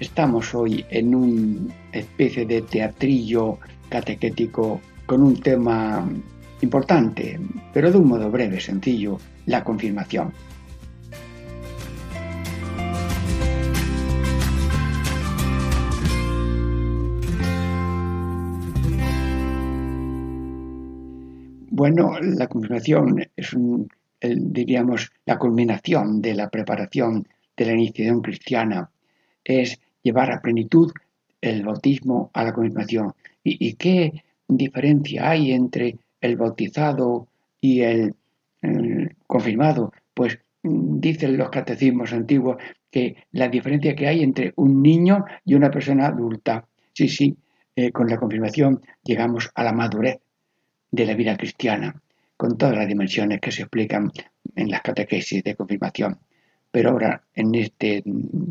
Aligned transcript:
estamos 0.00 0.54
hoy 0.54 0.84
en 0.90 1.14
una 1.14 1.74
especie 1.92 2.46
de 2.46 2.62
teatrillo 2.62 3.58
catequético 3.88 4.80
con 5.06 5.22
un 5.22 5.40
tema 5.40 6.08
importante, 6.60 7.40
pero 7.72 7.90
de 7.90 7.98
un 7.98 8.08
modo 8.08 8.30
breve, 8.30 8.60
sencillo, 8.60 9.18
la 9.46 9.64
confirmación. 9.64 10.32
Bueno, 21.70 22.18
la 22.20 22.48
confirmación 22.48 23.24
es, 23.36 23.56
diríamos, 24.20 25.12
la 25.26 25.38
culminación 25.38 26.20
de 26.20 26.34
la 26.34 26.50
preparación 26.50 27.28
de 27.56 27.66
la 27.66 27.72
iniciación 27.72 28.20
cristiana. 28.20 28.90
Es 29.44 29.78
llevar 30.08 30.32
a 30.32 30.40
plenitud 30.40 30.90
el 31.40 31.64
bautismo 31.64 32.30
a 32.32 32.44
la 32.44 32.52
confirmación. 32.52 33.12
¿Y, 33.44 33.74
qué 33.74 34.24
diferencia 34.48 35.30
hay 35.30 35.52
entre 35.52 35.98
el 36.20 36.36
bautizado 36.36 37.28
y 37.60 37.82
el, 37.82 38.14
confirmado? 39.26 39.92
Pues 40.14 40.38
mm, 40.62 41.00
dicen 41.00 41.36
los 41.36 41.50
catecismos 41.50 42.12
antiguos 42.12 42.56
que 42.90 43.16
la 43.32 43.48
diferencia 43.48 43.94
que 43.94 44.08
hay 44.08 44.22
entre 44.22 44.52
un 44.56 44.82
niño 44.82 45.24
y 45.44 45.54
una 45.54 45.70
persona 45.70 46.06
adulta. 46.06 46.66
Sí, 46.92 47.08
sí, 47.08 47.36
eh, 47.76 47.92
con 47.92 48.08
la 48.08 48.16
confirmación 48.16 48.80
llegamos 49.04 49.50
a 49.54 49.62
la 49.62 49.72
madurez 49.72 50.18
de 50.90 51.06
la 51.06 51.14
vida 51.14 51.36
cristiana, 51.36 51.94
con 52.36 52.56
todas 52.56 52.76
las 52.76 52.88
dimensiones 52.88 53.40
que 53.40 53.52
se 53.52 53.62
explican 53.62 54.10
en 54.56 54.70
las 54.70 54.80
catequesis 54.80 55.44
de 55.44 55.54
confirmación. 55.54 56.18
Pero 56.70 56.90
ahora, 56.90 57.22
en 57.34 57.54
este 57.54 58.02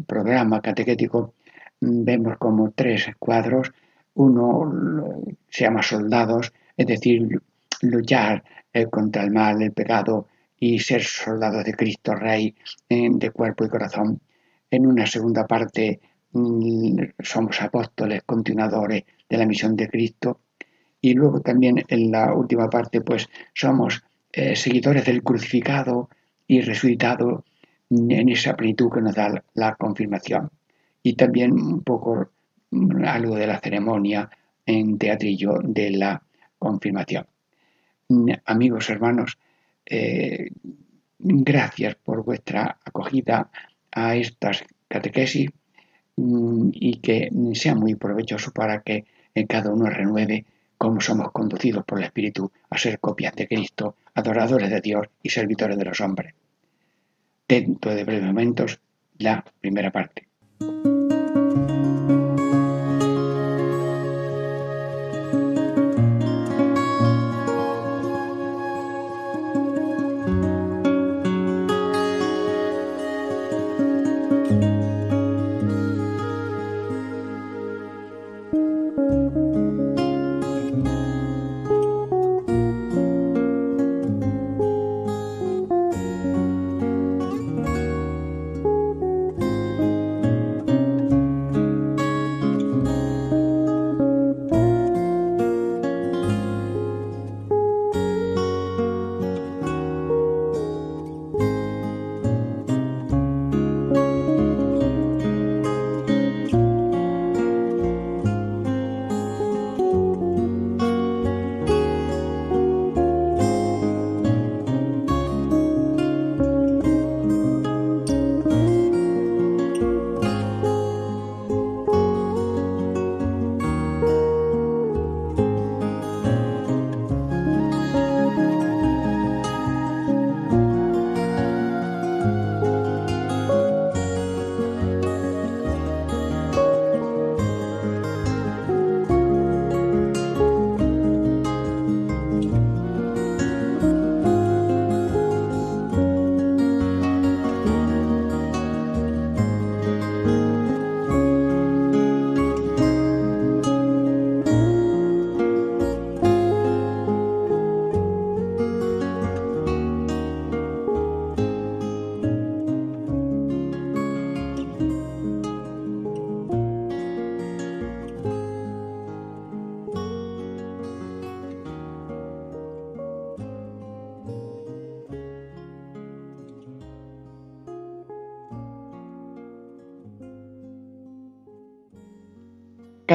programa 0.07 0.61
catequético, 0.61 1.33
vemos 1.79 2.37
como 2.37 2.71
tres 2.71 3.07
cuadros. 3.19 3.71
Uno 4.15 5.21
se 5.49 5.65
llama 5.65 5.83
soldados, 5.83 6.51
es 6.75 6.87
decir, 6.87 7.41
luchar 7.81 8.43
eh, 8.73 8.87
contra 8.87 9.23
el 9.23 9.31
mal, 9.31 9.61
el 9.61 9.71
pecado 9.71 10.27
y 10.59 10.79
ser 10.79 11.03
soldados 11.03 11.63
de 11.63 11.73
Cristo 11.73 12.15
Rey 12.15 12.55
de 12.89 13.31
cuerpo 13.31 13.65
y 13.65 13.69
corazón. 13.69 14.19
En 14.69 14.85
una 14.87 15.05
segunda 15.05 15.45
parte 15.45 15.99
mm, 16.31 16.99
somos 17.19 17.61
apóstoles, 17.61 18.23
continuadores 18.23 19.03
de 19.29 19.37
la 19.37 19.45
misión 19.45 19.75
de 19.75 19.87
Cristo 19.87 20.39
y 20.99 21.13
luego 21.13 21.41
también 21.41 21.83
en 21.87 22.11
la 22.11 22.33
última 22.33 22.69
parte 22.69 23.01
pues 23.01 23.29
somos 23.53 24.03
eh, 24.33 24.55
seguidores 24.55 25.05
del 25.05 25.23
crucificado 25.23 26.09
y 26.47 26.61
resucitado 26.61 27.45
en 27.89 28.29
esa 28.29 28.55
plenitud 28.55 28.91
que 28.91 29.01
nos 29.01 29.15
da 29.15 29.43
la 29.53 29.75
confirmación. 29.75 30.49
Y 31.03 31.13
también 31.13 31.53
un 31.53 31.83
poco 31.83 32.29
mm, 32.71 33.05
algo 33.05 33.35
de 33.35 33.47
la 33.47 33.59
ceremonia 33.59 34.29
en 34.65 34.97
teatrillo 34.97 35.59
de 35.63 35.91
la 35.91 36.21
confirmación. 36.59 37.25
Mm, 38.09 38.31
amigos, 38.45 38.89
hermanos, 38.89 39.37
eh, 39.85 40.49
gracias 41.19 41.95
por 41.95 42.23
vuestra 42.23 42.77
acogida 42.83 43.49
a 43.91 44.15
estas 44.15 44.63
catequesis 44.87 45.49
mm, 46.15 46.69
y 46.73 46.99
que 46.99 47.29
sea 47.53 47.75
muy 47.75 47.95
provechoso 47.95 48.51
para 48.51 48.81
que 48.81 49.05
cada 49.47 49.71
uno 49.71 49.85
renueve 49.87 50.45
cómo 50.77 51.01
somos 51.01 51.31
conducidos 51.31 51.83
por 51.85 51.99
el 51.99 52.05
Espíritu 52.05 52.51
a 52.69 52.77
ser 52.77 52.99
copias 52.99 53.35
de 53.35 53.47
Cristo, 53.47 53.95
adoradores 54.13 54.69
de 54.69 54.81
Dios 54.81 55.07
y 55.23 55.29
servidores 55.29 55.77
de 55.77 55.85
los 55.85 56.01
hombres. 56.01 56.33
Dentro 57.47 57.93
de 57.95 58.03
breves 58.03 58.25
momentos, 58.25 58.79
la 59.17 59.43
primera 59.59 59.91
parte. 59.91 60.26
Thank 60.59 60.85
you. 60.87 60.96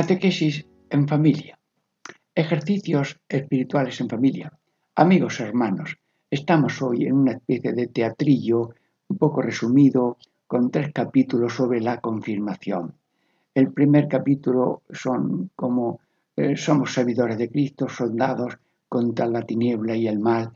Catequesis 0.02 0.66
en 0.90 1.06
familia. 1.06 1.56
Ejercicios 2.34 3.20
espirituales 3.28 4.00
en 4.00 4.08
familia. 4.08 4.52
Amigos 4.96 5.38
hermanos, 5.38 5.96
estamos 6.28 6.82
hoy 6.82 7.06
en 7.06 7.12
una 7.12 7.32
especie 7.34 7.72
de 7.72 7.86
teatrillo 7.86 8.70
un 9.06 9.16
poco 9.16 9.42
resumido 9.42 10.16
con 10.48 10.72
tres 10.72 10.90
capítulos 10.92 11.54
sobre 11.54 11.80
la 11.80 12.00
confirmación. 12.00 12.96
El 13.54 13.72
primer 13.72 14.08
capítulo 14.08 14.82
son 14.90 15.52
como 15.54 16.00
eh, 16.34 16.56
somos 16.56 16.92
servidores 16.92 17.38
de 17.38 17.48
Cristo, 17.48 17.88
soldados 17.88 18.58
contra 18.88 19.26
la 19.26 19.42
tiniebla 19.42 19.94
y 19.94 20.08
el 20.08 20.18
mal 20.18 20.50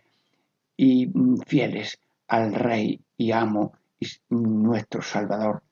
y 0.77 1.07
mm, 1.07 1.37
fieles 1.47 2.01
al 2.27 2.53
Rey 2.53 3.01
y 3.17 3.31
amo 3.31 3.75
y 4.01 4.09
nuestro 4.29 5.03
Salvador. 5.03 5.63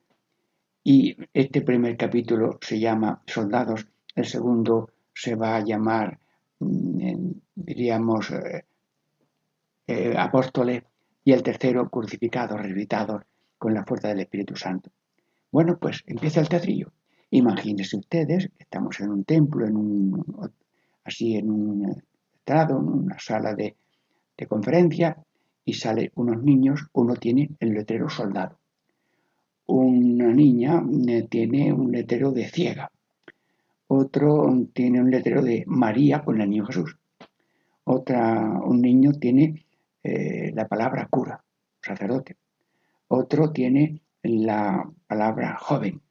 Y 0.87 1.17
este 1.33 1.61
primer 1.61 1.97
capítulo 1.97 2.59
se 2.61 2.79
llama 2.79 3.19
Soldados, 3.25 3.87
el 4.13 4.25
segundo 4.25 4.91
se 5.15 5.33
va 5.33 5.55
a 5.55 5.63
llamar, 5.65 6.19
mm, 6.59 7.31
diríamos, 7.55 8.29
eh, 8.29 8.65
eh, 9.87 10.13
apóstoles, 10.15 10.83
y 11.23 11.31
el 11.31 11.41
tercero 11.41 11.89
crucificados, 11.89 12.61
resucitados 12.61 13.23
con 13.57 13.73
la 13.73 13.83
fuerza 13.83 14.09
del 14.09 14.19
Espíritu 14.19 14.55
Santo. 14.55 14.91
Bueno, 15.51 15.75
pues 15.79 16.03
empieza 16.05 16.41
el 16.41 16.49
teatrillo. 16.49 16.91
Imagínense 17.31 17.97
ustedes, 17.97 18.51
estamos 18.59 18.99
en 18.99 19.09
un 19.09 19.23
templo, 19.23 19.65
en 19.65 19.77
un, 19.77 20.51
así 21.03 21.35
en 21.35 21.49
un 21.49 22.03
estrado, 22.37 22.77
en 22.77 22.87
una 23.05 23.17
sala 23.17 23.55
de, 23.55 23.75
de 24.37 24.45
conferencia, 24.45 25.17
y 25.65 25.73
salen 25.73 26.11
unos 26.13 26.43
niños, 26.43 26.85
uno 26.93 27.15
tiene 27.15 27.49
el 27.59 27.73
letrero 27.73 28.07
soldado. 28.07 28.59
Una 29.67 30.31
niña 30.31 30.83
eh, 31.07 31.27
tiene 31.29 31.73
un 31.73 31.91
letrero 31.91 32.31
de 32.31 32.47
ciega. 32.49 32.91
Otro 33.87 34.53
tiene 34.73 35.01
un 35.01 35.09
letrero 35.09 35.41
de 35.41 35.63
María 35.65 36.23
con 36.23 36.39
el 36.39 36.49
niño 36.49 36.65
Jesús. 36.65 36.97
Otra, 37.83 38.59
un 38.63 38.81
niño 38.81 39.13
tiene 39.13 39.65
eh, 40.03 40.51
la 40.53 40.67
palabra 40.67 41.07
cura, 41.09 41.43
sacerdote. 41.81 42.37
Otro 43.07 43.51
tiene 43.51 44.01
la 44.23 44.87
palabra 45.07 45.57
joven. 45.57 46.01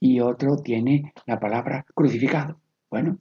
Y 0.00 0.20
otro 0.20 0.56
tiene 0.56 1.12
la 1.26 1.38
palabra 1.38 1.84
crucificado. 1.94 2.58
Bueno, 2.90 3.18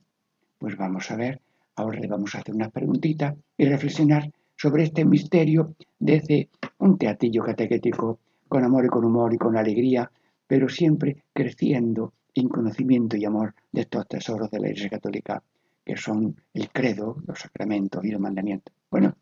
pues 0.58 0.78
vamos 0.78 1.12
a 1.12 1.16
ver, 1.16 1.42
ahora 1.76 2.00
le 2.00 2.08
vamos 2.08 2.36
a 2.36 2.40
hacer 2.40 2.56
unas 2.56 2.72
preguntitas 2.72 3.36
y 3.58 3.66
reflexionar 3.66 4.32
sobre 4.56 4.84
este 4.84 5.06
misterio 5.06 5.76
desde 6.00 6.50
un 6.78 6.98
teatillo 6.98 7.44
catequético 7.44 8.20
con 8.52 8.66
amor 8.66 8.84
y 8.84 8.90
con 8.90 9.06
humor 9.06 9.34
y 9.34 9.38
con 9.38 9.56
alegría, 9.56 10.12
pero 10.46 10.68
siempre 10.68 11.24
creciendo 11.32 12.12
en 12.36 12.50
conocimiento 12.50 13.16
y 13.16 13.24
amor 13.24 13.56
de 13.72 13.84
estos 13.84 14.06
tesoros 14.10 14.52
de 14.52 14.60
la 14.60 14.68
Iglesia 14.68 14.90
Católica, 14.90 15.42
que 15.86 15.96
son 15.96 16.36
el 16.54 16.70
credo, 16.70 17.16
los 17.26 17.40
sacramentos 17.40 18.04
y 18.04 18.12
los 18.12 18.20
mandamientos. 18.20 18.76
Bueno, 18.90 19.16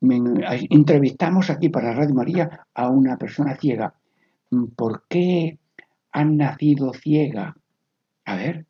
entrevistamos 0.00 1.50
aquí 1.50 1.68
para 1.68 1.92
Radio 1.92 2.14
María 2.14 2.66
a 2.72 2.88
una 2.88 3.18
persona 3.18 3.56
ciega. 3.56 3.92
¿Por 4.74 5.02
qué 5.06 5.58
han 6.12 6.38
nacido 6.38 6.94
ciega? 6.94 7.54
A 8.24 8.36
ver, 8.36 8.64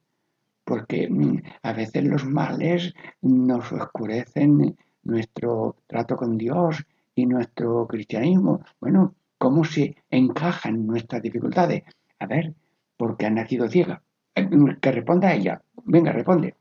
porque 0.64 1.08
mm, 1.08 1.42
a 1.62 1.72
veces 1.74 2.02
los 2.02 2.24
males 2.24 2.92
nos 3.22 3.70
oscurecen 3.70 4.76
nuestro 5.04 5.76
trato 5.86 6.16
con 6.16 6.36
Dios 6.36 6.84
y 7.14 7.26
nuestro 7.26 7.86
cristianismo. 7.86 8.64
Bueno, 8.80 9.14
¿cómo 9.38 9.64
se 9.64 9.96
encajan 10.10 10.86
nuestras 10.86 11.22
dificultades? 11.22 11.84
A 12.18 12.26
ver, 12.26 12.54
¿por 12.96 13.16
qué 13.16 13.26
han 13.26 13.34
nacido 13.34 13.68
ciega? 13.68 14.02
Eh, 14.34 14.48
que 14.80 14.92
responda 14.92 15.34
ella. 15.34 15.62
Venga, 15.84 16.12
responde. 16.12 16.54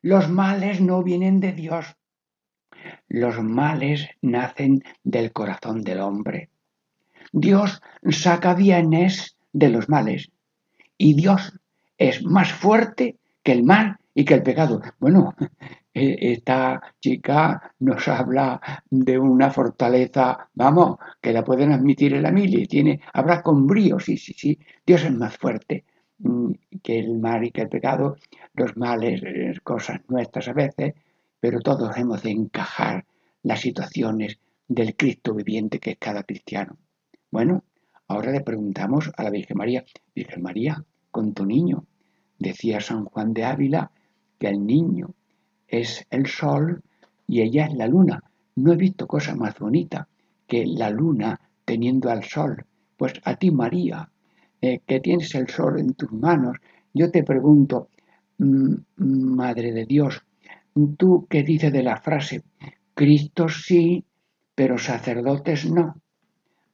Los 0.00 0.28
males 0.28 0.80
no 0.80 1.02
vienen 1.02 1.40
de 1.40 1.52
Dios, 1.52 1.96
los 3.08 3.42
males 3.42 4.08
nacen 4.20 4.82
del 5.04 5.32
corazón 5.32 5.82
del 5.82 6.00
hombre. 6.00 6.50
Dios 7.32 7.80
saca 8.10 8.54
bienes 8.54 9.36
de 9.52 9.68
los 9.68 9.88
males 9.88 10.30
y 10.98 11.14
Dios 11.14 11.58
es 11.98 12.24
más 12.24 12.52
fuerte 12.52 13.16
que 13.42 13.52
el 13.52 13.62
mal 13.62 13.98
y 14.14 14.24
que 14.24 14.34
el 14.34 14.42
pecado. 14.42 14.82
Bueno, 14.98 15.34
esta 15.94 16.94
chica 17.00 17.74
nos 17.80 18.08
habla 18.08 18.60
de 18.90 19.18
una 19.18 19.50
fortaleza, 19.50 20.48
vamos, 20.54 20.98
que 21.20 21.32
la 21.32 21.44
pueden 21.44 21.72
admitir 21.72 22.14
en 22.14 22.22
la 22.22 22.32
mili, 22.32 22.66
tiene, 22.66 23.00
habla 23.12 23.42
con 23.42 23.66
brío, 23.66 23.98
sí, 24.00 24.16
sí, 24.16 24.32
sí, 24.32 24.58
Dios 24.86 25.04
es 25.04 25.12
más 25.12 25.36
fuerte 25.36 25.84
mm, 26.18 26.52
que 26.82 26.98
el 26.98 27.18
mal 27.18 27.44
y 27.44 27.50
que 27.50 27.62
el 27.62 27.68
pecado, 27.68 28.16
los 28.54 28.76
males, 28.76 29.22
eh, 29.22 29.54
cosas 29.62 30.00
nuestras 30.08 30.48
a 30.48 30.54
veces, 30.54 30.94
pero 31.38 31.60
todos 31.60 31.96
hemos 31.96 32.22
de 32.22 32.30
encajar 32.30 33.04
las 33.42 33.60
situaciones 33.60 34.38
del 34.68 34.96
Cristo 34.96 35.34
viviente 35.34 35.78
que 35.78 35.90
es 35.92 35.98
cada 35.98 36.22
cristiano. 36.22 36.78
Bueno, 37.30 37.64
ahora 38.08 38.32
le 38.32 38.40
preguntamos 38.40 39.10
a 39.16 39.22
la 39.24 39.30
Virgen 39.30 39.58
María, 39.58 39.84
Virgen 40.14 40.42
María, 40.42 40.84
con 41.10 41.34
tu 41.34 41.44
niño, 41.44 41.84
decía 42.38 42.80
San 42.80 43.04
Juan 43.04 43.34
de 43.34 43.44
Ávila 43.44 43.90
que 44.38 44.48
el 44.48 44.64
niño 44.66 45.14
es 45.72 46.06
el 46.10 46.26
sol 46.26 46.82
y 47.26 47.40
ella 47.40 47.66
es 47.66 47.74
la 47.74 47.88
luna. 47.88 48.22
No 48.56 48.72
he 48.72 48.76
visto 48.76 49.08
cosa 49.08 49.34
más 49.34 49.58
bonita 49.58 50.06
que 50.46 50.64
la 50.66 50.90
luna 50.90 51.40
teniendo 51.64 52.10
al 52.10 52.22
sol. 52.22 52.64
Pues 52.96 53.14
a 53.24 53.34
ti, 53.34 53.50
María, 53.50 54.08
eh, 54.60 54.80
que 54.86 55.00
tienes 55.00 55.34
el 55.34 55.48
sol 55.48 55.80
en 55.80 55.94
tus 55.94 56.12
manos, 56.12 56.58
yo 56.92 57.10
te 57.10 57.24
pregunto, 57.24 57.88
mm, 58.38 58.74
Madre 58.96 59.72
de 59.72 59.86
Dios, 59.86 60.22
¿Tú 60.96 61.26
qué 61.28 61.42
dices 61.42 61.70
de 61.70 61.82
la 61.82 61.98
frase? 61.98 62.42
Cristo 62.94 63.48
sí, 63.48 64.04
pero 64.54 64.78
sacerdotes 64.78 65.70
no. 65.70 66.00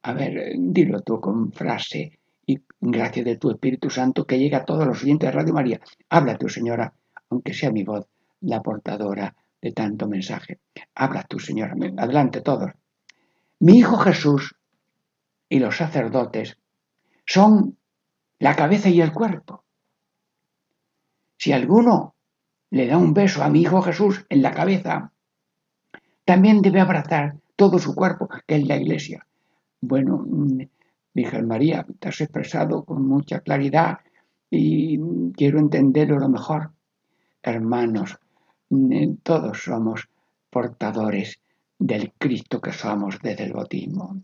A 0.02 0.12
ver, 0.12 0.54
dilo 0.56 1.00
tú 1.00 1.20
con 1.20 1.52
frase 1.52 2.18
y 2.46 2.60
gracias 2.80 3.26
de 3.26 3.36
tu 3.36 3.50
Espíritu 3.50 3.90
Santo 3.90 4.24
que 4.24 4.38
llega 4.38 4.58
a 4.58 4.64
todos 4.64 4.86
los 4.86 5.02
oyentes 5.02 5.28
de 5.28 5.32
Radio 5.32 5.52
María. 5.52 5.80
Habla 6.08 6.38
tú, 6.38 6.48
señora, 6.48 6.92
aunque 7.28 7.52
sea 7.52 7.72
mi 7.72 7.82
voz 7.82 8.06
la 8.40 8.62
portadora 8.62 9.34
de 9.60 9.72
tanto 9.72 10.06
mensaje. 10.06 10.60
Habla 10.94 11.24
tú, 11.24 11.38
señora. 11.38 11.74
Adelante 11.96 12.40
todos. 12.40 12.70
Mi 13.60 13.78
Hijo 13.78 13.96
Jesús 13.98 14.54
y 15.48 15.58
los 15.58 15.76
sacerdotes 15.76 16.58
son 17.26 17.76
la 18.38 18.54
cabeza 18.54 18.88
y 18.88 19.00
el 19.00 19.12
cuerpo. 19.12 19.64
Si 21.36 21.52
alguno 21.52 22.14
le 22.70 22.86
da 22.86 22.98
un 22.98 23.14
beso 23.14 23.42
a 23.42 23.48
mi 23.48 23.62
Hijo 23.62 23.82
Jesús 23.82 24.26
en 24.28 24.42
la 24.42 24.52
cabeza, 24.52 25.12
también 26.24 26.62
debe 26.62 26.80
abrazar 26.80 27.36
todo 27.56 27.78
su 27.78 27.94
cuerpo, 27.94 28.28
que 28.46 28.56
es 28.56 28.68
la 28.68 28.76
iglesia. 28.76 29.26
Bueno, 29.80 30.24
mm, 30.24 30.62
Virgen 31.14 31.48
María, 31.48 31.86
te 31.98 32.08
has 32.08 32.20
expresado 32.20 32.84
con 32.84 33.06
mucha 33.06 33.40
claridad 33.40 33.98
y 34.50 34.98
quiero 35.32 35.58
entenderlo 35.58 36.18
lo 36.18 36.28
mejor. 36.28 36.72
Hermanos, 37.42 38.18
todos 39.22 39.62
somos 39.62 40.08
portadores 40.50 41.40
del 41.78 42.12
Cristo 42.18 42.60
que 42.60 42.72
somos 42.72 43.18
desde 43.22 43.44
el 43.44 43.52
bautismo. 43.52 44.20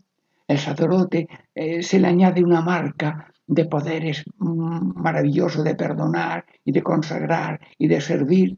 El 0.47 0.59
sacerdote 0.59 1.27
eh, 1.55 1.81
se 1.81 1.99
le 1.99 2.07
añade 2.07 2.43
una 2.43 2.61
marca 2.61 3.31
de 3.47 3.65
poderes 3.65 4.23
maravillosos 4.37 5.63
de 5.63 5.75
perdonar 5.75 6.45
y 6.63 6.71
de 6.71 6.83
consagrar 6.83 7.59
y 7.77 7.87
de 7.87 8.01
servir 8.01 8.57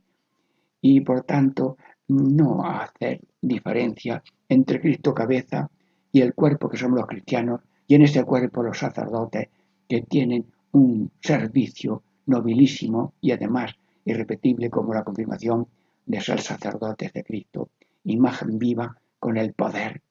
y 0.82 1.02
por 1.02 1.24
tanto 1.24 1.78
no 2.08 2.66
hacer 2.66 3.22
diferencia 3.42 4.24
entre 4.48 4.80
Cristo 4.80 5.14
cabeza 5.14 5.70
y 6.12 6.22
el 6.22 6.34
cuerpo 6.34 6.70
que 6.70 6.78
somos 6.78 7.00
los 7.00 7.08
cristianos 7.08 7.62
y 7.88 7.96
en 7.96 8.04
ese 8.04 8.24
cuerpo 8.24 8.64
los 8.64 8.78
sacerdotes 8.78 9.50
que 9.88 10.02
tienen 10.02 10.46
un 10.72 11.12
servicio 11.22 12.04
nobilísimo 12.26 13.14
y 13.22 13.32
además 13.32 13.74
irrepetible 14.06 14.70
como 14.70 14.94
la 14.94 15.04
confirmación 15.04 15.68
de 16.08 16.22
ser 16.22 16.42
sacerdotes 16.42 17.14
de 17.14 17.24
Cristo, 17.24 17.70
imagen 18.06 18.58
viva 18.58 18.98
con 19.20 19.38
el 19.38 19.54
poder 19.54 20.02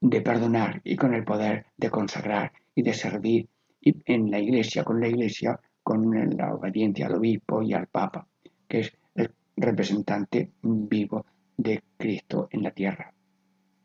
de 0.00 0.20
perdonar 0.20 0.82
y 0.84 0.96
con 0.96 1.14
el 1.14 1.24
poder 1.24 1.66
de 1.76 1.90
consagrar 1.90 2.52
y 2.74 2.82
de 2.82 2.92
servir 2.92 3.48
y 3.80 3.96
en 4.04 4.30
la 4.30 4.38
iglesia, 4.38 4.84
con 4.84 5.00
la 5.00 5.08
iglesia, 5.08 5.58
con 5.82 6.36
la 6.36 6.54
obediencia 6.54 7.06
al 7.06 7.14
obispo 7.14 7.62
y 7.62 7.72
al 7.72 7.86
papa, 7.86 8.26
que 8.68 8.80
es 8.80 8.92
el 9.14 9.30
representante 9.56 10.52
vivo 10.62 11.24
de 11.56 11.82
Cristo 11.96 12.48
en 12.50 12.62
la 12.62 12.70
tierra. 12.70 13.12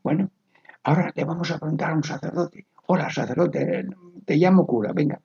Bueno, 0.04 0.32
ahora 0.84 1.12
le 1.16 1.24
vamos 1.24 1.52
a 1.52 1.58
preguntar 1.58 1.92
a 1.92 1.96
un 1.96 2.04
sacerdote. 2.04 2.66
Hola, 2.88 3.10
sacerdote, 3.10 3.86
te 4.26 4.36
llamo 4.36 4.66
cura, 4.66 4.92
venga. 4.94 5.22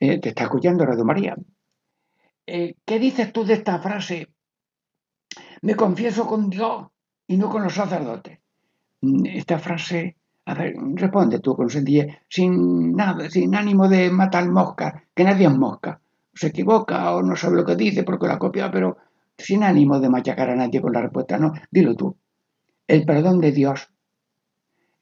Eh, 0.00 0.18
te 0.20 0.30
está 0.30 0.44
escuchando 0.44 0.86
Radio 0.86 1.04
María. 1.04 1.36
Eh, 2.46 2.74
¿Qué 2.84 2.98
dices 2.98 3.32
tú 3.32 3.44
de 3.44 3.54
esta 3.54 3.78
frase? 3.78 4.28
Me 5.64 5.74
confieso 5.74 6.26
con 6.26 6.50
Dios 6.50 6.86
y 7.26 7.38
no 7.38 7.48
con 7.48 7.62
los 7.62 7.74
sacerdotes. 7.74 8.38
Mm, 9.00 9.24
esta 9.26 9.58
frase 9.58 10.16
a 10.46 10.52
ver, 10.52 10.74
responde 10.94 11.40
tú 11.40 11.56
con 11.56 11.70
sencillez, 11.70 12.18
sin 12.28 12.94
nada, 12.94 13.30
sin 13.30 13.54
ánimo 13.54 13.88
de 13.88 14.10
matar 14.10 14.46
mosca, 14.46 15.04
que 15.14 15.24
nadie 15.24 15.46
es 15.46 15.56
mosca. 15.56 15.98
Se 16.34 16.48
equivoca 16.48 17.14
o 17.14 17.22
no 17.22 17.34
sabe 17.34 17.56
lo 17.56 17.64
que 17.64 17.76
dice 17.76 18.02
porque 18.02 18.26
la 18.26 18.38
copia, 18.38 18.70
pero 18.70 18.98
sin 19.38 19.62
ánimo 19.62 20.00
de 20.00 20.10
machacar 20.10 20.50
a 20.50 20.56
nadie 20.56 20.82
con 20.82 20.92
la 20.92 21.00
respuesta, 21.00 21.38
no, 21.38 21.54
dilo 21.70 21.96
tú. 21.96 22.14
El 22.86 23.06
perdón 23.06 23.40
de 23.40 23.52
Dios 23.52 23.88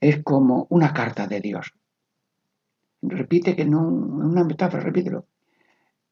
es 0.00 0.22
como 0.22 0.68
una 0.70 0.92
carta 0.92 1.26
de 1.26 1.40
Dios. 1.40 1.74
Repite 3.02 3.56
que 3.56 3.64
no, 3.64 3.80
una 3.80 4.44
metáfora, 4.44 4.84
repítelo. 4.84 5.26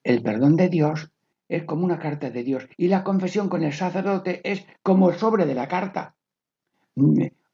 El 0.03 0.23
perdón 0.23 0.57
de 0.57 0.69
Dios 0.69 1.13
es 1.51 1.65
como 1.65 1.85
una 1.85 1.99
carta 1.99 2.31
de 2.31 2.45
Dios 2.45 2.69
y 2.77 2.89
la 2.89 3.03
confesión 3.03 3.49
con 3.49 3.65
el 3.65 3.73
sacerdote 3.73 4.41
es 4.45 4.65
como 4.83 5.11
el 5.11 5.17
sobre 5.17 5.47
de 5.47 5.55
la 5.55 5.67
carta. 5.67 6.15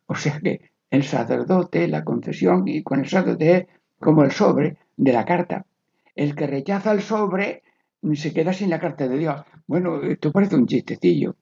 O 0.07 0.15
sea 0.15 0.39
que 0.39 0.71
el 0.91 1.03
sacerdote, 1.03 1.89
la 1.89 2.05
confesión 2.05 2.69
y 2.69 2.83
con 2.83 3.01
el 3.01 3.09
sacerdote 3.09 3.69
como 3.99 4.23
el 4.23 4.31
sobre 4.31 4.77
de 4.97 5.13
la 5.13 5.25
carta. 5.25 5.65
El 6.15 6.35
que 6.35 6.47
rechaza 6.47 6.93
el 6.93 7.01
sobre 7.01 7.63
se 8.15 8.35
queda 8.35 8.53
sin 8.53 8.71
la 8.71 8.79
carta 8.79 9.09
de 9.09 9.17
Dios. 9.17 9.41
Bueno, 9.67 10.03
esto 10.03 10.31
parece 10.31 10.57
un 10.57 10.67
chistecillo. 10.67 11.35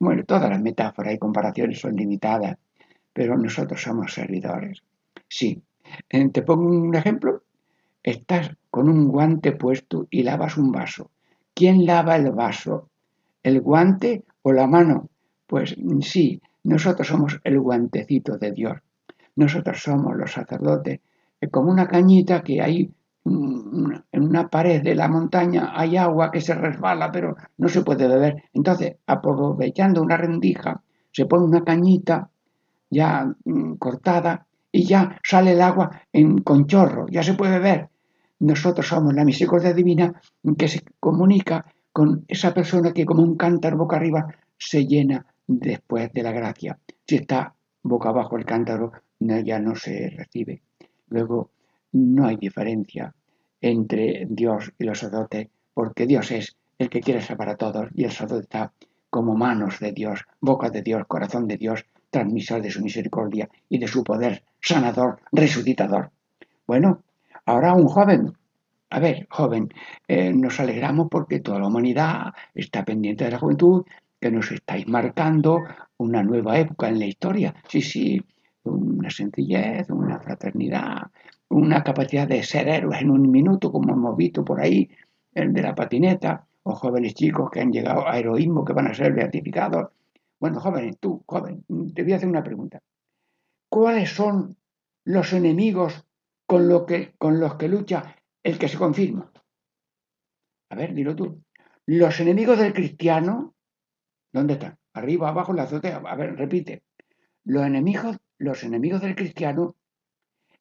Bueno, 0.00 0.24
todas 0.24 0.50
las 0.50 0.60
metáforas 0.60 1.14
y 1.14 1.18
comparaciones 1.18 1.80
son 1.80 1.94
limitadas, 1.94 2.58
pero 3.12 3.38
nosotros 3.38 3.80
somos 3.80 4.12
servidores. 4.12 4.82
Sí. 5.28 5.62
Eh, 6.08 6.28
te 6.30 6.42
pongo 6.42 6.68
un 6.68 6.94
ejemplo. 6.96 7.44
Estás 8.02 8.50
con 8.70 8.88
un 8.88 9.06
guante 9.06 9.52
puesto 9.52 10.08
y 10.10 10.24
lavas 10.24 10.56
un 10.56 10.72
vaso. 10.72 11.12
¿Quién 11.62 11.86
lava 11.86 12.16
el 12.16 12.32
vaso? 12.32 12.88
¿El 13.40 13.60
guante 13.60 14.24
o 14.42 14.52
la 14.52 14.66
mano? 14.66 15.10
Pues 15.46 15.76
sí, 16.00 16.42
nosotros 16.64 17.06
somos 17.06 17.40
el 17.44 17.60
guantecito 17.60 18.36
de 18.36 18.50
Dios. 18.50 18.78
Nosotros 19.36 19.80
somos 19.80 20.16
los 20.16 20.32
sacerdotes. 20.32 20.98
Es 21.40 21.50
como 21.52 21.70
una 21.70 21.86
cañita 21.86 22.42
que 22.42 22.60
hay 22.60 22.90
en 23.24 24.02
una 24.12 24.48
pared 24.48 24.82
de 24.82 24.96
la 24.96 25.06
montaña 25.06 25.70
hay 25.72 25.96
agua 25.96 26.32
que 26.32 26.40
se 26.40 26.56
resbala, 26.56 27.12
pero 27.12 27.36
no 27.58 27.68
se 27.68 27.82
puede 27.82 28.08
beber. 28.08 28.42
Entonces, 28.54 28.96
aprovechando 29.06 30.02
una 30.02 30.16
rendija, 30.16 30.82
se 31.12 31.26
pone 31.26 31.44
una 31.44 31.62
cañita 31.62 32.28
ya 32.90 33.32
mm, 33.44 33.74
cortada 33.74 34.46
y 34.72 34.84
ya 34.84 35.16
sale 35.22 35.52
el 35.52 35.60
agua 35.60 35.92
en, 36.12 36.38
con 36.38 36.66
chorro, 36.66 37.06
ya 37.08 37.22
se 37.22 37.34
puede 37.34 37.60
beber. 37.60 37.88
Nosotros 38.42 38.88
somos 38.88 39.14
la 39.14 39.24
misericordia 39.24 39.72
divina 39.72 40.20
que 40.58 40.66
se 40.66 40.82
comunica 40.98 41.64
con 41.92 42.24
esa 42.26 42.52
persona 42.52 42.92
que 42.92 43.04
como 43.04 43.22
un 43.22 43.36
cántaro 43.36 43.76
boca 43.76 43.96
arriba 43.96 44.34
se 44.58 44.84
llena 44.84 45.24
después 45.46 46.12
de 46.12 46.24
la 46.24 46.32
gracia. 46.32 46.76
Si 47.06 47.14
está 47.16 47.54
boca 47.84 48.08
abajo 48.08 48.36
el 48.36 48.44
cántaro, 48.44 48.90
ya 49.20 49.60
no 49.60 49.76
se 49.76 50.10
recibe. 50.10 50.62
Luego, 51.08 51.50
no 51.92 52.26
hay 52.26 52.36
diferencia 52.36 53.14
entre 53.60 54.26
Dios 54.28 54.72
y 54.76 54.84
los 54.86 54.98
sacerdotes, 54.98 55.46
porque 55.72 56.08
Dios 56.08 56.32
es 56.32 56.56
el 56.78 56.90
que 56.90 57.00
quiere 57.00 57.20
salvar 57.20 57.50
a 57.50 57.56
todos 57.56 57.90
y 57.94 58.02
el 58.02 58.10
sacerdote 58.10 58.42
está 58.42 58.72
como 59.08 59.36
manos 59.36 59.78
de 59.78 59.92
Dios, 59.92 60.24
boca 60.40 60.68
de 60.68 60.82
Dios, 60.82 61.04
corazón 61.06 61.46
de 61.46 61.58
Dios, 61.58 61.84
transmisor 62.10 62.60
de 62.60 62.72
su 62.72 62.82
misericordia 62.82 63.48
y 63.68 63.78
de 63.78 63.86
su 63.86 64.02
poder, 64.02 64.42
sanador, 64.60 65.20
resucitador. 65.30 66.10
Bueno, 66.66 67.04
ahora 67.46 67.74
un 67.74 67.86
joven. 67.86 68.32
A 68.90 68.98
ver, 69.00 69.26
joven, 69.30 69.68
eh, 70.06 70.32
nos 70.32 70.60
alegramos 70.60 71.08
porque 71.10 71.40
toda 71.40 71.58
la 71.58 71.68
humanidad 71.68 72.32
está 72.54 72.84
pendiente 72.84 73.24
de 73.24 73.30
la 73.30 73.38
juventud, 73.38 73.84
que 74.20 74.30
nos 74.30 74.50
estáis 74.52 74.86
marcando 74.86 75.60
una 75.96 76.22
nueva 76.22 76.58
época 76.58 76.88
en 76.88 76.98
la 76.98 77.06
historia. 77.06 77.54
Sí, 77.68 77.80
sí, 77.80 78.22
una 78.64 79.10
sencillez, 79.10 79.88
una 79.90 80.20
fraternidad, 80.20 81.10
una 81.48 81.82
capacidad 81.82 82.28
de 82.28 82.42
ser 82.42 82.68
héroes 82.68 83.00
en 83.00 83.10
un 83.10 83.30
minuto, 83.30 83.72
como 83.72 83.92
hemos 83.92 84.16
visto 84.16 84.44
por 84.44 84.60
ahí, 84.60 84.88
el 85.34 85.52
de 85.52 85.62
la 85.62 85.74
patineta, 85.74 86.46
o 86.64 86.74
jóvenes 86.74 87.14
chicos 87.14 87.50
que 87.50 87.60
han 87.60 87.72
llegado 87.72 88.06
a 88.06 88.18
heroísmo, 88.18 88.64
que 88.64 88.72
van 88.72 88.88
a 88.88 88.94
ser 88.94 89.12
beatificados. 89.12 89.88
Bueno, 90.38 90.60
jóvenes, 90.60 90.98
tú, 90.98 91.22
joven, 91.26 91.64
te 91.94 92.02
voy 92.02 92.12
a 92.12 92.16
hacer 92.16 92.28
una 92.28 92.44
pregunta. 92.44 92.80
¿Cuáles 93.68 94.10
son 94.10 94.56
los 95.04 95.32
enemigos 95.32 96.04
con, 96.52 96.68
lo 96.68 96.84
que, 96.84 97.14
con 97.16 97.40
los 97.40 97.54
que 97.54 97.66
lucha 97.66 98.14
el 98.42 98.58
que 98.58 98.68
se 98.68 98.76
confirma? 98.76 99.32
A 100.68 100.74
ver, 100.74 100.92
dilo 100.92 101.16
tú. 101.16 101.42
Los 101.86 102.20
enemigos 102.20 102.58
del 102.58 102.74
cristiano, 102.74 103.54
¿dónde 104.30 104.52
están? 104.52 104.76
Arriba, 104.92 105.30
abajo, 105.30 105.52
en 105.52 105.56
la 105.56 105.62
azotea. 105.62 106.02
A 106.06 106.14
ver, 106.14 106.36
repite. 106.36 106.82
Los 107.44 107.64
enemigos, 107.64 108.18
los 108.36 108.64
enemigos 108.64 109.00
del 109.00 109.14
cristiano 109.14 109.76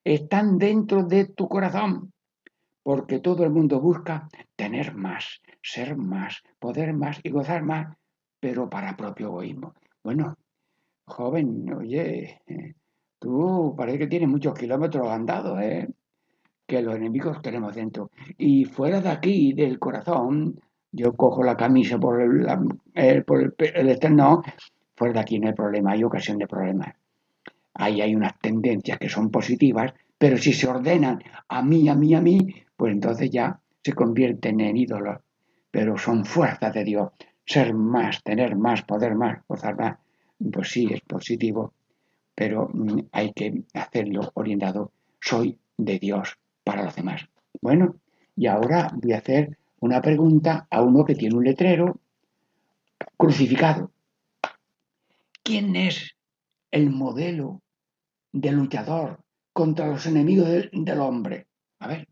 están 0.01 0.57
dentro 0.57 1.03
de 1.03 1.25
tu 1.25 1.49
corazón, 1.49 2.13
porque 2.83 3.19
todo 3.19 3.43
el 3.43 3.49
mundo 3.49 3.81
busca 3.81 4.29
tener 4.55 4.95
más, 4.95 5.41
ser 5.61 5.97
más, 5.97 6.41
poder 6.57 6.93
más 6.93 7.19
y 7.21 7.31
gozar 7.31 7.63
más, 7.63 7.97
pero 8.39 8.69
para 8.69 8.95
propio 8.95 9.27
egoísmo. 9.27 9.75
Bueno, 10.01 10.37
joven, 11.03 11.73
oye, 11.73 12.39
tú 13.21 13.75
parece 13.77 13.99
que 13.99 14.07
tienes 14.07 14.27
muchos 14.27 14.55
kilómetros 14.55 15.07
andados, 15.07 15.61
¿eh? 15.61 15.87
que 16.65 16.81
los 16.81 16.95
enemigos 16.95 17.39
tenemos 17.41 17.75
dentro. 17.75 18.09
Y 18.37 18.65
fuera 18.65 18.99
de 18.99 19.09
aquí, 19.09 19.53
del 19.53 19.77
corazón, 19.77 20.59
yo 20.91 21.13
cojo 21.13 21.43
la 21.43 21.55
camisa 21.55 21.99
por 21.99 22.19
el, 22.19 23.23
por 23.23 23.41
el, 23.41 23.53
el 23.75 23.89
externo, 23.89 24.41
fuera 24.95 25.13
de 25.13 25.19
aquí 25.19 25.37
no 25.39 25.47
hay 25.47 25.53
problema, 25.53 25.91
hay 25.91 26.03
ocasión 26.03 26.39
de 26.39 26.47
problemas. 26.47 26.95
Ahí 27.75 28.01
hay 28.01 28.15
unas 28.15 28.39
tendencias 28.39 28.97
que 28.97 29.07
son 29.07 29.29
positivas, 29.29 29.93
pero 30.17 30.37
si 30.37 30.51
se 30.51 30.67
ordenan 30.67 31.21
a 31.47 31.61
mí, 31.61 31.87
a 31.89 31.95
mí, 31.95 32.15
a 32.15 32.21
mí, 32.21 32.39
pues 32.75 32.91
entonces 32.91 33.29
ya 33.29 33.59
se 33.83 33.93
convierten 33.93 34.61
en 34.61 34.77
ídolos. 34.77 35.19
Pero 35.69 35.95
son 35.95 36.25
fuerzas 36.25 36.73
de 36.73 36.83
Dios. 36.83 37.11
Ser 37.45 37.75
más, 37.75 38.23
tener 38.23 38.55
más, 38.55 38.81
poder 38.81 39.13
más, 39.13 39.45
gozar 39.47 39.77
más, 39.77 39.97
pues 40.51 40.69
sí, 40.69 40.87
es 40.91 41.01
positivo, 41.01 41.73
pero 42.41 42.69
mm, 42.73 43.09
hay 43.11 43.33
que 43.33 43.65
hacerlo 43.75 44.31
orientado. 44.33 44.91
Soy 45.19 45.59
de 45.77 45.99
Dios 45.99 46.39
para 46.63 46.83
los 46.85 46.95
demás. 46.95 47.29
Bueno, 47.61 47.97
y 48.35 48.47
ahora 48.47 48.89
voy 48.95 49.13
a 49.13 49.19
hacer 49.19 49.59
una 49.79 50.01
pregunta 50.01 50.65
a 50.71 50.81
uno 50.81 51.05
que 51.05 51.13
tiene 51.13 51.35
un 51.35 51.43
letrero 51.43 51.99
crucificado. 53.15 53.91
¿Quién 55.43 55.75
es 55.75 56.15
el 56.71 56.89
modelo 56.89 57.61
de 58.31 58.51
luchador 58.53 59.19
contra 59.53 59.85
los 59.85 60.07
enemigos 60.07 60.47
del, 60.49 60.99
hombre. 60.99 61.45
A 61.77 61.89
ver, 61.89 62.07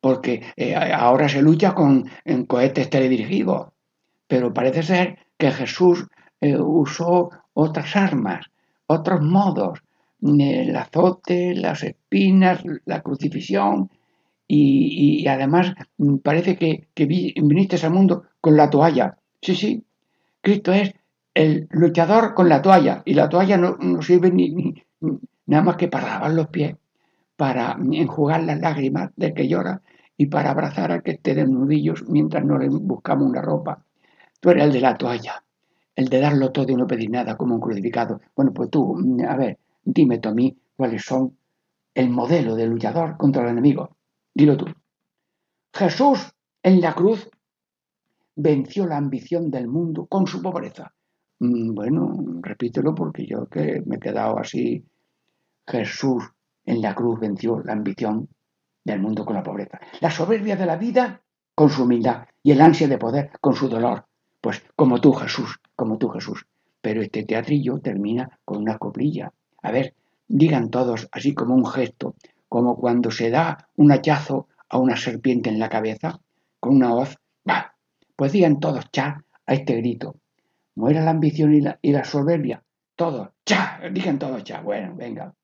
porque 0.00 0.44
eh, 0.54 0.76
ahora 0.76 1.28
se 1.28 1.42
lucha 1.42 1.74
con 1.74 2.08
cohetes 2.46 2.90
teledirigidos, 2.90 3.70
pero 4.28 4.54
parece 4.54 4.84
ser 4.84 5.18
que 5.36 5.50
Jesús 5.50 6.06
eh, 6.40 6.56
usó 6.56 7.30
otras 7.54 7.96
armas, 7.96 8.46
otros 8.88 9.20
modos, 9.20 9.80
el 10.20 10.74
azote, 10.74 11.54
las 11.54 11.84
espinas, 11.84 12.62
la 12.84 13.02
crucifixión, 13.02 13.90
y, 14.48 15.26
además 15.28 15.74
parece 16.22 16.56
que, 16.56 16.88
viniste 16.96 17.76
al 17.84 17.92
mundo 17.92 18.24
con 18.40 18.56
la 18.56 18.70
toalla. 18.70 19.18
Sí, 19.42 19.54
sí, 19.54 19.84
Cristo 20.40 20.72
es 20.72 20.94
el 21.34 21.68
luchador 21.70 22.34
con 22.34 22.48
la 22.48 22.62
toalla, 22.62 23.02
y 23.04 23.14
la 23.14 23.28
toalla 23.28 23.58
no, 23.58 24.02
sirve 24.02 24.30
ni, 24.30 24.74
nada 25.46 25.62
más 25.62 25.76
que 25.76 25.88
para 25.88 26.08
lavar 26.08 26.32
los 26.32 26.48
pies, 26.48 26.76
para 27.36 27.76
enjugar 27.92 28.42
las 28.42 28.58
lágrimas 28.58 29.10
del 29.16 29.34
que 29.34 29.46
llora 29.46 29.82
y 30.16 30.26
para 30.26 30.50
abrazar 30.50 30.90
al 30.90 31.02
que 31.02 31.12
esté 31.12 31.34
de 31.34 31.46
nudillos 31.46 32.08
mientras 32.08 32.44
no 32.44 32.58
le 32.58 32.68
buscamos 32.68 33.28
una 33.28 33.42
ropa. 33.42 33.84
Tú 34.40 34.50
eres 34.50 34.64
el 34.64 34.72
de 34.72 34.80
la 34.80 34.96
toalla, 34.96 35.44
el 35.98 36.08
de 36.08 36.20
darlo 36.20 36.52
todo 36.52 36.70
y 36.70 36.76
no 36.76 36.86
pedir 36.86 37.10
nada 37.10 37.36
como 37.36 37.56
un 37.56 37.60
crucificado. 37.60 38.20
Bueno, 38.36 38.52
pues 38.54 38.70
tú, 38.70 38.96
a 39.28 39.36
ver, 39.36 39.58
dime 39.82 40.18
tú 40.18 40.32
cuáles 40.76 41.02
son 41.04 41.36
el 41.92 42.08
modelo 42.08 42.54
de 42.54 42.68
luchador 42.68 43.16
contra 43.16 43.42
el 43.42 43.48
enemigo. 43.48 43.96
Dilo 44.32 44.56
tú. 44.56 44.66
Jesús 45.74 46.32
en 46.62 46.80
la 46.80 46.94
cruz 46.94 47.28
venció 48.36 48.86
la 48.86 48.96
ambición 48.96 49.50
del 49.50 49.66
mundo 49.66 50.06
con 50.06 50.28
su 50.28 50.40
pobreza. 50.40 50.94
Mm, 51.40 51.74
bueno, 51.74 52.14
repítelo 52.42 52.94
porque 52.94 53.26
yo 53.26 53.46
que 53.46 53.82
me 53.84 53.96
he 53.96 53.98
quedado 53.98 54.38
así 54.38 54.86
Jesús 55.66 56.22
en 56.64 56.80
la 56.80 56.94
cruz 56.94 57.18
venció 57.18 57.58
la 57.64 57.72
ambición 57.72 58.28
del 58.84 59.00
mundo 59.00 59.24
con 59.24 59.34
la 59.34 59.42
pobreza. 59.42 59.80
La 60.00 60.12
soberbia 60.12 60.54
de 60.54 60.66
la 60.66 60.76
vida 60.76 61.22
con 61.56 61.70
su 61.70 61.82
humildad 61.82 62.28
y 62.40 62.52
el 62.52 62.60
ansia 62.60 62.86
de 62.86 62.98
poder 62.98 63.32
con 63.40 63.56
su 63.56 63.68
dolor. 63.68 64.07
Pues 64.40 64.62
como 64.76 65.00
tú, 65.00 65.12
Jesús, 65.12 65.60
como 65.74 65.98
tú, 65.98 66.08
Jesús. 66.10 66.46
Pero 66.80 67.02
este 67.02 67.24
teatrillo 67.24 67.78
termina 67.78 68.38
con 68.44 68.58
una 68.58 68.78
coplilla. 68.78 69.32
A 69.62 69.72
ver, 69.72 69.94
digan 70.28 70.70
todos, 70.70 71.08
así 71.10 71.34
como 71.34 71.54
un 71.54 71.66
gesto, 71.66 72.14
como 72.48 72.76
cuando 72.76 73.10
se 73.10 73.30
da 73.30 73.68
un 73.76 73.90
hachazo 73.90 74.48
a 74.68 74.78
una 74.78 74.96
serpiente 74.96 75.50
en 75.50 75.58
la 75.58 75.68
cabeza, 75.68 76.20
con 76.60 76.76
una 76.76 76.94
hoz, 76.94 77.16
bah, 77.44 77.74
pues 78.16 78.32
digan 78.32 78.60
todos 78.60 78.90
cha 78.90 79.24
a 79.46 79.54
este 79.54 79.76
grito. 79.76 80.16
Muera 80.76 81.02
la 81.02 81.10
ambición 81.10 81.54
y 81.82 81.92
la, 81.92 82.04
soberbia. 82.04 82.62
Todos, 82.94 83.30
cha, 83.44 83.80
digan 83.92 84.18
todos 84.18 84.44
cha. 84.44 84.60
Bueno, 84.60 84.94
venga. 84.94 85.34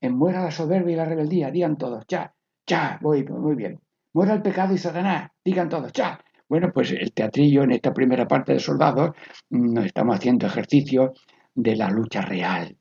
En 0.00 0.16
muera 0.16 0.42
la 0.42 0.50
soberbia 0.50 0.92
y 0.92 0.96
la 0.96 1.04
rebeldía, 1.04 1.50
digan 1.50 1.76
todos, 1.78 2.06
cha, 2.06 2.34
cha, 2.66 2.98
voy, 3.00 3.24
muy 3.24 3.54
bien. 3.54 3.80
Muera 4.12 4.34
el 4.34 4.42
pecado 4.42 4.74
y 4.74 4.78
Satanás, 4.78 5.30
digan 5.44 5.68
todos, 5.68 5.92
cha. 5.92 6.20
Bueno, 6.48 6.72
pues 6.72 6.92
el 6.92 7.12
teatrillo 7.12 7.64
en 7.64 7.72
esta 7.72 7.92
primera 7.92 8.28
parte 8.28 8.52
de 8.52 8.60
soldados 8.60 9.16
nos 9.50 9.86
estamos 9.86 10.16
haciendo 10.16 10.46
ejercicio 10.46 11.14
de 11.54 11.74
la 11.74 11.90
lucha 11.90 12.20
real, 12.20 12.76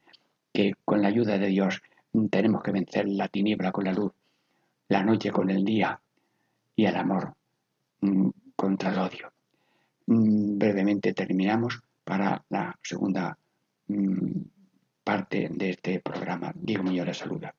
que 0.54 0.74
con 0.84 1.02
la 1.02 1.08
ayuda 1.08 1.38
de 1.38 1.48
Dios 1.48 1.82
tenemos 2.30 2.62
que 2.62 2.72
vencer 2.72 3.08
la 3.08 3.28
tiniebla 3.28 3.72
con 3.72 3.86
la 3.86 3.94
luz, 3.94 4.14
la 4.90 5.04
noche 5.04 5.32
con 5.32 5.50
el 5.50 5.64
día 5.66 6.00
y 6.76 6.86
el 6.86 6.96
amor 6.96 7.34
mm, 8.02 8.30
contra 8.56 8.92
el 8.92 9.00
odio. 9.00 9.32
Mm, 10.08 10.58
brevemente 10.58 11.14
terminamos 11.14 11.82
para 12.04 12.44
la 12.50 12.78
segunda 12.84 13.36
mm, 13.88 14.42
parte 15.04 15.50
de 15.52 15.72
este 15.72 16.00
programa. 16.02 16.52
Diego 16.56 16.84
Muñoz 16.84 17.18
saluda. 17.18 17.54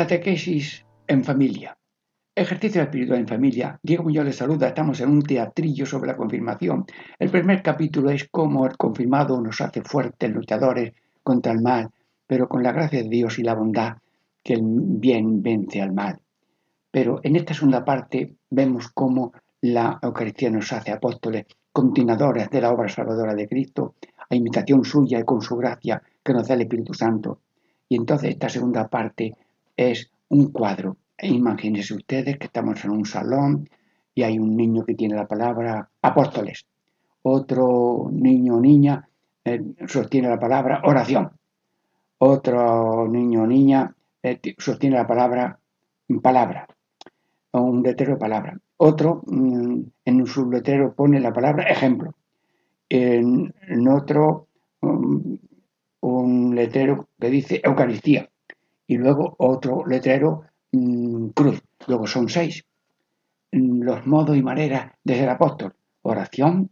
Catequesis 0.00 0.86
en 1.08 1.22
familia. 1.22 1.76
Ejercicio 2.34 2.80
espiritual 2.80 3.20
en 3.20 3.28
familia. 3.28 3.78
Diego 3.82 4.04
Muñoz 4.04 4.24
le 4.24 4.32
saluda. 4.32 4.68
Estamos 4.68 4.98
en 5.02 5.10
un 5.10 5.20
teatrillo 5.20 5.84
sobre 5.84 6.06
la 6.06 6.16
confirmación. 6.16 6.86
El 7.18 7.28
primer 7.28 7.62
capítulo 7.62 8.08
es 8.08 8.26
cómo 8.30 8.64
el 8.64 8.78
confirmado 8.78 9.38
nos 9.42 9.60
hace 9.60 9.82
fuertes 9.82 10.30
luchadores 10.30 10.94
contra 11.22 11.52
el 11.52 11.60
mal, 11.60 11.90
pero 12.26 12.48
con 12.48 12.62
la 12.62 12.72
gracia 12.72 13.02
de 13.02 13.10
Dios 13.10 13.38
y 13.38 13.42
la 13.42 13.54
bondad 13.54 13.98
que 14.42 14.54
el 14.54 14.62
bien 14.64 15.42
vence 15.42 15.82
al 15.82 15.92
mal. 15.92 16.18
Pero 16.90 17.20
en 17.22 17.36
esta 17.36 17.52
segunda 17.52 17.84
parte 17.84 18.36
vemos 18.48 18.88
cómo 18.94 19.34
la 19.60 19.98
Eucaristía 20.00 20.48
nos 20.48 20.72
hace 20.72 20.92
apóstoles, 20.92 21.44
continuadores 21.70 22.48
de 22.48 22.62
la 22.62 22.72
obra 22.72 22.88
salvadora 22.88 23.34
de 23.34 23.46
Cristo, 23.46 23.96
a 24.30 24.34
imitación 24.34 24.82
suya 24.82 25.18
y 25.18 25.24
con 25.24 25.42
su 25.42 25.58
gracia 25.58 26.02
que 26.24 26.32
nos 26.32 26.48
da 26.48 26.54
el 26.54 26.62
Espíritu 26.62 26.94
Santo. 26.94 27.40
Y 27.86 27.96
entonces 27.96 28.30
esta 28.30 28.48
segunda 28.48 28.88
parte 28.88 29.34
es 29.80 30.10
un 30.28 30.52
cuadro. 30.52 30.98
Imagínense 31.22 31.94
ustedes 31.94 32.38
que 32.38 32.46
estamos 32.46 32.84
en 32.84 32.90
un 32.90 33.06
salón 33.06 33.68
y 34.14 34.22
hay 34.22 34.38
un 34.38 34.56
niño 34.56 34.84
que 34.84 34.94
tiene 34.94 35.14
la 35.14 35.26
palabra 35.26 35.88
apóstoles. 36.02 36.66
Otro 37.22 38.10
niño 38.12 38.56
o 38.56 38.60
niña 38.60 39.08
eh, 39.44 39.62
sostiene 39.86 40.28
la 40.28 40.38
palabra 40.38 40.82
oración. 40.84 41.30
Otro 42.18 43.08
niño 43.08 43.42
o 43.42 43.46
niña 43.46 43.94
eh, 44.22 44.38
sostiene 44.58 44.96
la 44.96 45.06
palabra 45.06 45.58
palabra. 46.22 46.66
O 47.52 47.60
un 47.62 47.82
letrero 47.82 48.18
palabra. 48.18 48.58
Otro 48.76 49.22
mm, 49.26 49.80
en 50.04 50.26
su 50.26 50.50
letrero 50.50 50.94
pone 50.94 51.20
la 51.20 51.32
palabra 51.32 51.64
ejemplo. 51.64 52.14
En, 52.88 53.52
otro 53.88 54.48
mm, 54.82 55.34
un 56.00 56.54
letrero 56.54 57.08
que 57.18 57.30
dice 57.30 57.60
Eucaristía 57.62 58.29
y 58.90 58.98
luego 58.98 59.36
otro 59.38 59.86
letrero 59.86 60.42
mm, 60.72 61.28
cruz. 61.28 61.62
Luego 61.86 62.08
son 62.08 62.28
seis. 62.28 62.64
Mm, 63.52 63.82
los 63.82 64.04
modos 64.04 64.36
y 64.36 64.42
maneras 64.42 64.90
de 65.04 65.14
ser 65.14 65.28
apóstol. 65.28 65.76
Oración, 66.02 66.70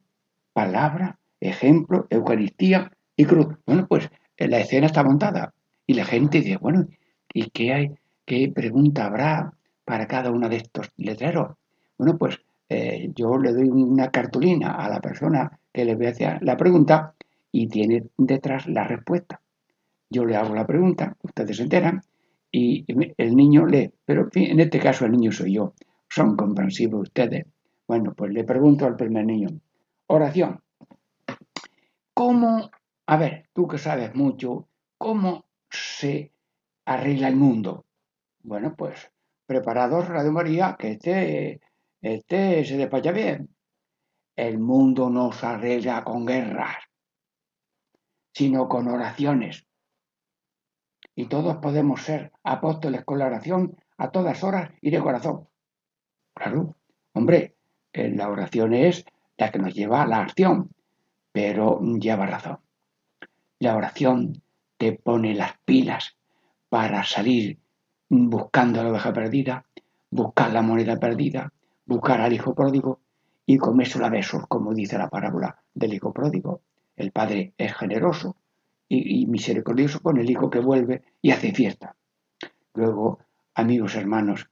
palabra, 0.53 1.21
ejemplo, 1.39 2.09
Eucaristía 2.11 2.91
y 3.15 3.25
cruz. 3.25 3.57
Bueno, 3.65 3.87
pues 3.87 4.11
eh, 4.37 4.49
la 4.49 4.59
escena 4.59 4.87
está 4.87 5.05
montada 5.05 5.55
y 5.87 5.95
la 5.95 6.05
gente 6.05 6.41
dice, 6.41 6.57
bueno, 6.57 6.89
¿y 7.33 7.51
qué 7.51 7.73
hay? 7.73 7.95
¿Qué 8.25 8.51
pregunta 8.53 9.07
habrá 9.07 9.53
para 9.85 10.09
cada 10.09 10.33
uno 10.33 10.49
de 10.49 10.57
estos 10.57 10.91
letreros? 10.97 11.55
Bueno, 11.99 12.19
pues 12.19 12.41
eh, 12.69 13.13
yo 13.15 13.39
le 13.39 13.53
doy 13.53 13.69
una 13.69 14.11
cartulina 14.11 14.73
a 14.73 14.89
la 14.89 15.01
persona 15.01 15.61
que 15.73 15.85
le 15.85 15.95
voy 15.95 16.07
a 16.07 16.11
hacer 16.11 16.43
la 16.43 16.57
pregunta 16.57 17.15
y 17.53 17.69
tiene 17.69 18.09
detrás 18.17 18.67
la 18.67 18.83
respuesta. 18.83 19.41
Yo 20.11 20.25
le 20.25 20.35
hago 20.35 20.53
la 20.55 20.67
pregunta, 20.67 21.17
ustedes 21.23 21.59
se 21.59 21.63
enteran, 21.63 22.03
y 22.51 22.85
el 23.17 23.37
niño 23.37 23.67
lee, 23.67 23.93
pero 24.05 24.29
en 24.35 24.61
este 24.61 24.79
caso 24.79 25.05
el 25.05 25.13
niño 25.13 25.33
soy 25.33 25.55
yo. 25.55 25.75
Son 26.09 26.37
comprensivos 26.37 27.03
ustedes. 27.03 27.47
Bueno, 27.87 28.15
pues 28.15 28.33
le 28.33 28.45
pregunto 28.45 28.87
al 28.87 28.97
primer 28.97 29.27
niño, 29.27 29.49
oración. 30.07 30.63
¿Cómo, 32.15 32.71
a 33.07 33.17
ver, 33.17 33.49
tú 33.53 33.69
que 33.69 33.79
sabes 33.79 34.15
mucho, 34.15 34.69
cómo 34.97 35.47
se 35.71 36.33
arregla 36.87 37.29
el 37.29 37.37
mundo? 37.37 37.87
Bueno, 38.43 38.75
pues 38.77 39.11
preparados, 39.47 40.09
Radio 40.09 40.33
María, 40.33 40.77
que 40.79 40.93
este, 40.93 41.61
este 42.01 42.65
se 42.65 42.77
despacha 42.77 43.13
bien. 43.13 43.49
El 44.37 44.59
mundo 44.59 45.11
no 45.11 45.33
se 45.33 45.47
arregla 45.47 46.05
con 46.05 46.25
guerras, 46.25 46.77
sino 48.33 48.69
con 48.69 48.89
oraciones 48.89 49.68
y 51.19 51.27
todos 51.27 51.57
podemos 51.57 52.03
ser 52.03 52.31
apóstoles 52.45 53.05
con 53.05 53.19
la 53.19 53.27
oración 53.27 53.77
a 53.97 54.13
todas 54.13 54.45
horas 54.45 54.71
y 54.81 54.93
de 54.93 55.01
corazón. 55.01 55.49
Claro, 56.33 56.77
hombre, 57.13 57.57
eh, 57.93 58.09
la 58.11 58.29
oración 58.29 58.73
es 58.73 59.05
la 59.37 59.51
que 59.51 59.59
nos 59.59 59.75
lleva 59.75 60.03
a 60.03 60.07
la 60.07 60.21
acción, 60.21 60.71
pero 61.33 61.81
lleva 61.81 62.25
razón. 62.27 62.61
La 63.59 63.75
oración 63.75 64.45
te 64.77 64.93
pone 64.93 65.35
las 65.35 65.59
pilas 65.65 66.17
para 66.69 67.03
salir 67.03 67.59
buscando 68.09 68.81
a 68.81 68.85
la 68.85 68.91
oveja 68.91 69.13
perdida, 69.13 69.65
buscar 70.11 70.53
la 70.53 70.63
moneda 70.63 71.01
perdida, 71.01 71.53
buscar 71.85 72.21
al 72.21 72.33
hijo 72.33 72.55
pródigo 72.55 73.01
y 73.45 73.59
comerse 73.59 73.99
la 73.99 74.09
besos, 74.09 74.47
como 74.47 74.73
dice 74.73 74.97
la 74.97 75.11
parábola 75.11 75.59
del 75.75 75.95
hijo 75.95 76.13
pródigo. 76.13 76.61
El 76.95 77.11
padre 77.11 77.55
es 77.59 77.75
generoso, 77.75 78.37
y, 78.89 79.27
misericordioso 79.27 80.01
con 80.01 80.19
el 80.19 80.31
Hijo 80.31 80.51
que 80.51 80.61
vuelve 80.61 81.03
y 81.21 81.31
hace 81.31 81.53
fiesta. 81.53 81.97
Luego, 82.75 83.19
amigos 83.55 83.95
hermanos, 83.97 84.49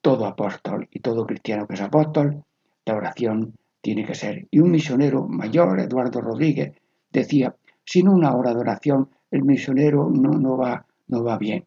todo 0.00 0.26
apóstol 0.26 0.88
y 0.90 1.00
todo 1.00 1.26
cristiano 1.26 1.66
que 1.66 1.74
es 1.74 1.80
apóstol, 1.80 2.44
la 2.84 2.94
oración 2.94 3.54
tiene 3.80 4.04
que 4.04 4.14
ser. 4.14 4.48
Y 4.50 4.60
un 4.60 4.70
misionero 4.70 5.26
mayor, 5.26 5.80
Eduardo 5.80 6.20
Rodríguez, 6.20 6.74
decía, 7.10 7.54
sin 7.84 8.08
una 8.08 8.34
hora 8.34 8.52
de 8.52 8.60
oración, 8.60 9.10
el 9.30 9.44
misionero 9.44 10.10
no, 10.10 10.30
no, 10.32 10.56
va, 10.56 10.86
no 11.08 11.24
va 11.24 11.38
bien. 11.38 11.64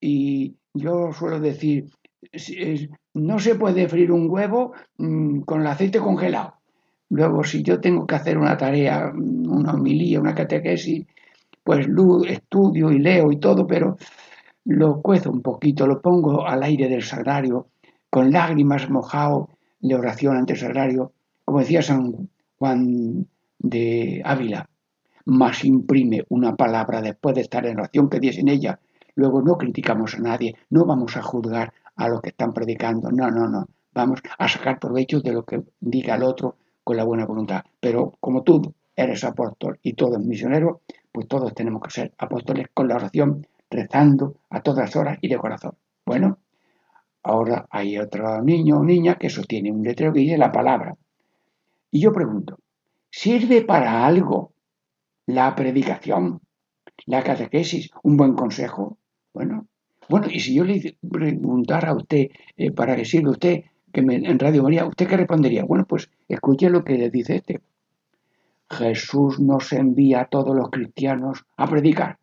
Y 0.00 0.56
yo 0.74 1.12
suelo 1.12 1.40
decir, 1.40 1.90
no 3.14 3.38
se 3.38 3.54
puede 3.54 3.88
freír 3.88 4.12
un 4.12 4.30
huevo 4.30 4.72
mm, 4.98 5.40
con 5.40 5.60
el 5.60 5.66
aceite 5.66 5.98
congelado. 5.98 6.54
Luego, 7.10 7.42
si 7.42 7.62
yo 7.62 7.80
tengo 7.80 8.06
que 8.06 8.16
hacer 8.16 8.36
una 8.36 8.56
tarea, 8.56 9.10
una 9.14 9.72
homilía, 9.72 10.20
una 10.20 10.34
catequesis, 10.34 11.06
pues 11.68 11.86
estudio 12.30 12.90
y 12.90 12.98
leo 12.98 13.30
y 13.30 13.36
todo, 13.36 13.66
pero 13.66 13.98
lo 14.64 15.02
cuezo 15.02 15.30
un 15.30 15.42
poquito, 15.42 15.86
lo 15.86 16.00
pongo 16.00 16.46
al 16.46 16.62
aire 16.62 16.88
del 16.88 17.02
sagrario, 17.02 17.66
con 18.08 18.32
lágrimas 18.32 18.88
mojado 18.88 19.50
de 19.78 19.94
oración 19.94 20.38
ante 20.38 20.54
el 20.54 20.60
sagrario, 20.60 21.12
como 21.44 21.58
decía 21.58 21.82
San 21.82 22.30
Juan 22.56 23.26
de 23.58 24.22
Ávila, 24.24 24.70
más 25.26 25.62
imprime 25.62 26.24
una 26.30 26.56
palabra 26.56 27.02
después 27.02 27.34
de 27.34 27.42
estar 27.42 27.66
en 27.66 27.80
oración 27.80 28.08
que 28.08 28.18
dice 28.18 28.40
en 28.40 28.48
ella. 28.48 28.80
Luego 29.14 29.42
no 29.42 29.58
criticamos 29.58 30.14
a 30.14 30.20
nadie, 30.20 30.56
no 30.70 30.86
vamos 30.86 31.18
a 31.18 31.22
juzgar 31.22 31.74
a 31.96 32.08
lo 32.08 32.22
que 32.22 32.30
están 32.30 32.54
predicando, 32.54 33.10
no, 33.10 33.30
no, 33.30 33.46
no, 33.46 33.66
vamos 33.92 34.22
a 34.38 34.48
sacar 34.48 34.78
provecho 34.78 35.20
de 35.20 35.32
lo 35.34 35.44
que 35.44 35.64
diga 35.80 36.14
el 36.14 36.22
otro 36.22 36.56
con 36.82 36.96
la 36.96 37.04
buena 37.04 37.26
voluntad. 37.26 37.62
Pero 37.78 38.14
como 38.20 38.42
tú 38.42 38.72
eres 38.96 39.22
apóstol 39.22 39.78
y 39.82 39.92
todo 39.92 40.16
es 40.16 40.24
misionero, 40.24 40.80
pues 41.18 41.26
todos 41.26 41.52
tenemos 41.52 41.82
que 41.82 41.90
ser 41.90 42.14
apóstoles 42.16 42.68
con 42.72 42.86
la 42.86 42.94
oración, 42.94 43.44
rezando 43.68 44.36
a 44.50 44.60
todas 44.60 44.94
horas 44.94 45.18
y 45.20 45.26
de 45.26 45.36
corazón. 45.36 45.72
Bueno, 46.06 46.38
ahora 47.24 47.66
hay 47.70 47.98
otro 47.98 48.40
niño 48.40 48.78
o 48.78 48.84
niña 48.84 49.16
que 49.16 49.28
sostiene 49.28 49.72
un 49.72 49.82
letrero 49.82 50.12
que 50.12 50.20
dice 50.20 50.38
la 50.38 50.52
palabra. 50.52 50.94
Y 51.90 52.02
yo 52.02 52.12
pregunto, 52.12 52.60
¿sirve 53.10 53.62
para 53.62 54.06
algo 54.06 54.52
la 55.26 55.56
predicación, 55.56 56.40
la 57.06 57.24
catequesis, 57.24 57.90
un 58.04 58.16
buen 58.16 58.34
consejo? 58.34 58.96
Bueno, 59.34 59.66
bueno, 60.08 60.28
y 60.30 60.38
si 60.38 60.54
yo 60.54 60.62
le 60.62 60.98
preguntara 61.10 61.90
a 61.90 61.96
usted, 61.96 62.28
eh, 62.56 62.70
¿para 62.70 62.94
qué 62.94 63.04
sirve 63.04 63.30
usted? 63.30 63.64
Que 63.92 64.02
me, 64.02 64.14
en 64.14 64.38
Radio 64.38 64.62
María, 64.62 64.86
¿usted 64.86 65.08
qué 65.08 65.16
respondería? 65.16 65.64
Bueno, 65.64 65.84
pues 65.84 66.10
escuche 66.28 66.70
lo 66.70 66.84
que 66.84 66.96
le 66.96 67.10
dice 67.10 67.34
este. 67.34 67.60
Jesús 68.70 69.40
nos 69.40 69.72
envía 69.72 70.22
a 70.22 70.24
todos 70.26 70.54
los 70.54 70.70
cristianos 70.70 71.46
a 71.56 71.66
predicar, 71.66 72.18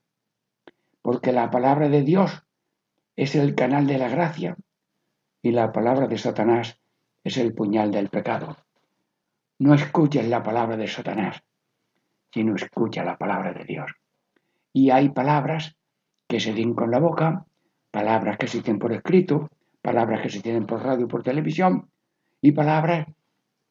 porque 1.01 1.31
la 1.31 1.49
palabra 1.49 1.89
de 1.89 2.03
Dios 2.03 2.43
es 3.15 3.35
el 3.35 3.55
canal 3.55 3.87
de 3.87 3.97
la 3.97 4.09
gracia 4.09 4.55
y 5.41 5.51
la 5.51 5.71
palabra 5.71 6.07
de 6.07 6.17
Satanás 6.17 6.79
es 7.23 7.37
el 7.37 7.53
puñal 7.53 7.91
del 7.91 8.09
pecado. 8.09 8.57
No 9.57 9.73
escuches 9.73 10.27
la 10.27 10.43
palabra 10.43 10.77
de 10.77 10.87
Satanás, 10.87 11.41
sino 12.31 12.55
escucha 12.55 13.03
la 13.03 13.17
palabra 13.17 13.53
de 13.53 13.63
Dios. 13.63 13.91
Y 14.71 14.91
hay 14.91 15.09
palabras 15.09 15.75
que 16.27 16.39
se 16.39 16.53
dicen 16.53 16.75
con 16.75 16.91
la 16.91 16.99
boca, 16.99 17.45
palabras 17.89 18.37
que 18.37 18.47
se 18.47 18.59
dicen 18.59 18.77
por 18.77 18.93
escrito, 18.93 19.49
palabras 19.81 20.21
que 20.21 20.29
se 20.29 20.41
tienen 20.41 20.65
por 20.65 20.83
radio 20.83 21.05
y 21.05 21.09
por 21.09 21.23
televisión, 21.23 21.89
y 22.41 22.51
palabras 22.51 23.07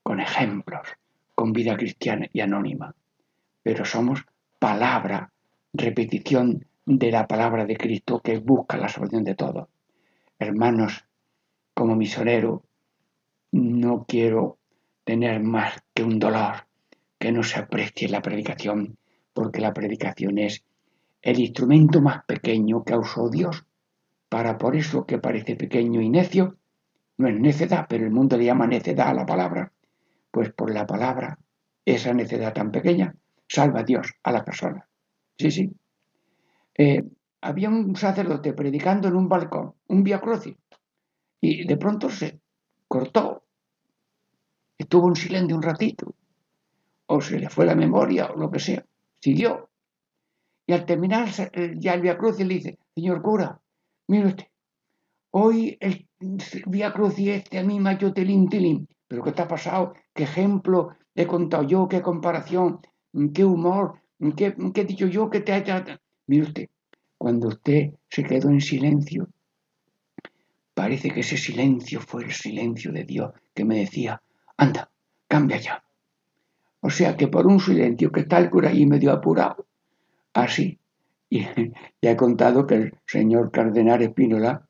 con 0.03 0.21
ejemplos 0.21 0.89
con 1.45 1.53
vida 1.53 1.77
cristiana 1.77 2.27
y 2.33 2.41
anónima, 2.41 2.95
pero 3.63 3.85
somos 3.85 4.25
palabra, 4.59 5.31
repetición 5.75 6.65
de 6.87 7.11
la 7.11 7.27
palabra 7.27 7.67
de 7.67 7.77
Cristo 7.77 8.21
que 8.21 8.39
busca 8.39 8.79
la 8.79 8.89
solución 8.89 9.25
de 9.25 9.35
todo. 9.35 9.69
Hermanos, 10.39 11.05
como 11.75 11.97
misionero, 11.97 12.65
no 13.53 14.07
quiero 14.09 14.57
tener 15.05 15.43
más 15.43 15.85
que 15.93 16.03
un 16.03 16.19
dolor, 16.19 16.67
que 17.19 17.31
no 17.31 17.43
se 17.43 17.59
aprecie 17.59 18.09
la 18.09 18.23
predicación, 18.23 18.97
porque 19.35 19.61
la 19.61 19.75
predicación 19.75 20.39
es 20.39 20.65
el 21.21 21.41
instrumento 21.41 22.01
más 22.01 22.25
pequeño 22.25 22.85
que 22.85 22.97
usó 22.97 23.29
Dios. 23.29 23.67
Para 24.31 24.57
por 24.57 24.77
eso 24.77 25.05
que 25.05 25.19
parece 25.19 25.57
pequeño 25.57 26.01
y 26.01 26.09
necio, 26.09 26.57
no 27.19 27.29
es 27.29 27.39
necedad, 27.39 27.85
pero 27.87 28.07
el 28.07 28.13
mundo 28.13 28.39
le 28.39 28.47
llama 28.47 28.67
necedad 28.67 29.09
a 29.09 29.15
la 29.15 29.27
palabra, 29.27 29.74
pues 30.35 30.53
por 30.53 30.75
la 30.75 30.85
palabra, 30.85 31.39
esa 31.85 32.13
necesidad 32.13 32.53
tan 32.53 32.73
pequeña, 32.73 33.15
salva 33.47 33.81
a 33.81 33.85
Dios 33.85 34.15
a 34.25 34.33
la 34.33 34.45
persona. 34.45 34.85
Sí, 35.39 35.49
sí. 35.53 35.71
Eh, 36.77 37.05
había 37.41 37.69
un 37.69 37.95
sacerdote 37.95 38.53
predicando 38.53 39.07
en 39.07 39.15
un 39.15 39.29
balcón, 39.29 39.75
un 39.87 40.03
via 40.03 40.21
crucis, 40.21 40.57
y 41.41 41.65
de 41.65 41.77
pronto 41.77 42.11
se 42.11 42.41
cortó. 42.89 43.45
Estuvo 44.77 45.09
en 45.09 45.15
silencio 45.15 45.55
un 45.55 45.63
ratito, 45.63 46.13
o 47.07 47.21
se 47.21 47.39
le 47.39 47.49
fue 47.49 47.65
la 47.65 47.77
memoria, 47.77 48.27
o 48.33 48.37
lo 48.37 48.51
que 48.51 48.59
sea. 48.59 48.85
Siguió. 49.21 49.71
Y 50.67 50.73
al 50.73 50.85
terminar 50.85 51.29
ya 51.77 51.95
el 51.95 52.01
via 52.01 52.19
crucis 52.19 52.45
le 52.45 52.55
dice, 52.55 52.79
señor 52.93 53.23
cura, 53.23 53.61
mire 54.09 54.27
usted, 54.27 54.47
hoy 55.31 55.79
el 55.79 56.09
via 56.67 56.93
crucis 56.93 57.29
este 57.29 57.61
a 57.61 57.63
mí 57.63 57.79
hecho 57.89 58.13
telín, 58.13 58.49
telín. 58.49 58.89
Pero 59.09 59.23
¿qué 59.23 59.33
te 59.33 59.43
ha 59.43 59.49
pasado? 59.49 59.95
¿Qué 60.15 60.25
ejemplo 60.25 60.97
he 61.15 61.27
contado 61.27 61.63
yo? 61.63 61.89
¿Qué 61.89 62.03
comparación? 62.03 62.81
¿Qué 63.33 63.45
humor? 63.45 64.01
¿Qué, 64.37 64.55
qué 64.73 64.81
he 64.81 64.85
dicho 64.85 65.07
yo? 65.07 65.31
¿Qué 65.31 65.41
te 65.41 65.53
ha 65.53 65.59
hecho? 65.59 65.97
Mire 66.27 66.43
usted, 66.45 66.69
cuando 67.19 67.49
usted 67.49 67.93
se 68.09 68.25
quedó 68.25 68.49
en 68.49 68.61
silencio, 68.61 69.29
parece 70.75 71.11
que 71.11 71.21
ese 71.21 71.37
silencio 71.37 72.01
fue 72.01 72.25
el 72.25 72.33
silencio 72.33 72.93
de 72.93 73.05
Dios 73.05 73.33
que 73.55 73.65
me 73.65 73.79
decía, 73.79 74.21
anda, 74.57 74.91
cambia 75.29 75.59
ya. 75.59 75.85
O 76.81 76.91
sea 76.91 77.17
que 77.17 77.29
por 77.29 77.47
un 77.47 77.61
silencio 77.61 78.11
que 78.13 78.21
está 78.21 78.39
el 78.39 78.51
cura 78.51 78.71
allí 78.71 78.87
medio 78.87 79.13
apurado, 79.13 79.67
así. 80.35 80.79
Y 81.31 81.41
ya 82.03 82.11
he 82.11 82.17
contado 82.17 82.67
que 82.67 82.75
el 82.75 82.99
señor 83.07 83.51
Cardenal 83.51 84.03
Espínola, 84.03 84.69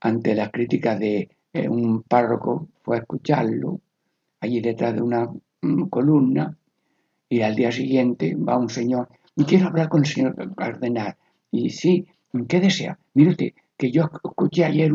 ante 0.00 0.34
las 0.34 0.50
críticas 0.50 0.98
de 1.00 1.30
eh, 1.64 1.68
un 1.68 2.02
párroco, 2.02 2.68
fue 2.82 2.96
a 2.96 3.00
escucharlo 3.00 3.80
allí 4.40 4.60
detrás 4.60 4.94
de 4.94 5.02
una 5.02 5.28
columna 5.90 6.56
y 7.28 7.42
al 7.42 7.54
día 7.56 7.72
siguiente 7.72 8.34
va 8.36 8.56
un 8.56 8.70
señor, 8.70 9.08
y 9.36 9.44
quiero 9.44 9.68
hablar 9.68 9.88
con 9.88 10.00
el 10.00 10.06
señor 10.06 10.54
Cardenal. 10.54 11.16
Y 11.50 11.70
sí, 11.70 12.06
¿qué 12.48 12.60
desea? 12.60 12.98
Mire 13.14 13.30
usted, 13.30 13.52
que 13.76 13.90
yo 13.90 14.10
escuché 14.24 14.64
ayer 14.64 14.90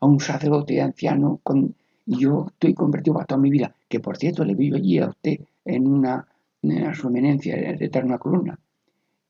a 0.00 0.06
un 0.06 0.20
sacerdote 0.20 0.80
anciano 0.80 1.40
con, 1.42 1.74
y 2.06 2.18
yo 2.18 2.46
estoy 2.48 2.74
convertido 2.74 3.14
para 3.14 3.26
toda 3.26 3.40
mi 3.40 3.50
vida, 3.50 3.74
que 3.88 4.00
por 4.00 4.16
cierto 4.16 4.44
le 4.44 4.54
vi 4.54 4.74
allí 4.74 4.98
a 4.98 5.08
usted 5.08 5.40
en 5.64 5.86
una, 5.86 6.26
en 6.62 6.94
su 6.94 7.08
eminencia 7.08 7.56
detrás 7.56 8.04
de 8.04 8.08
una 8.08 8.18
columna. 8.18 8.58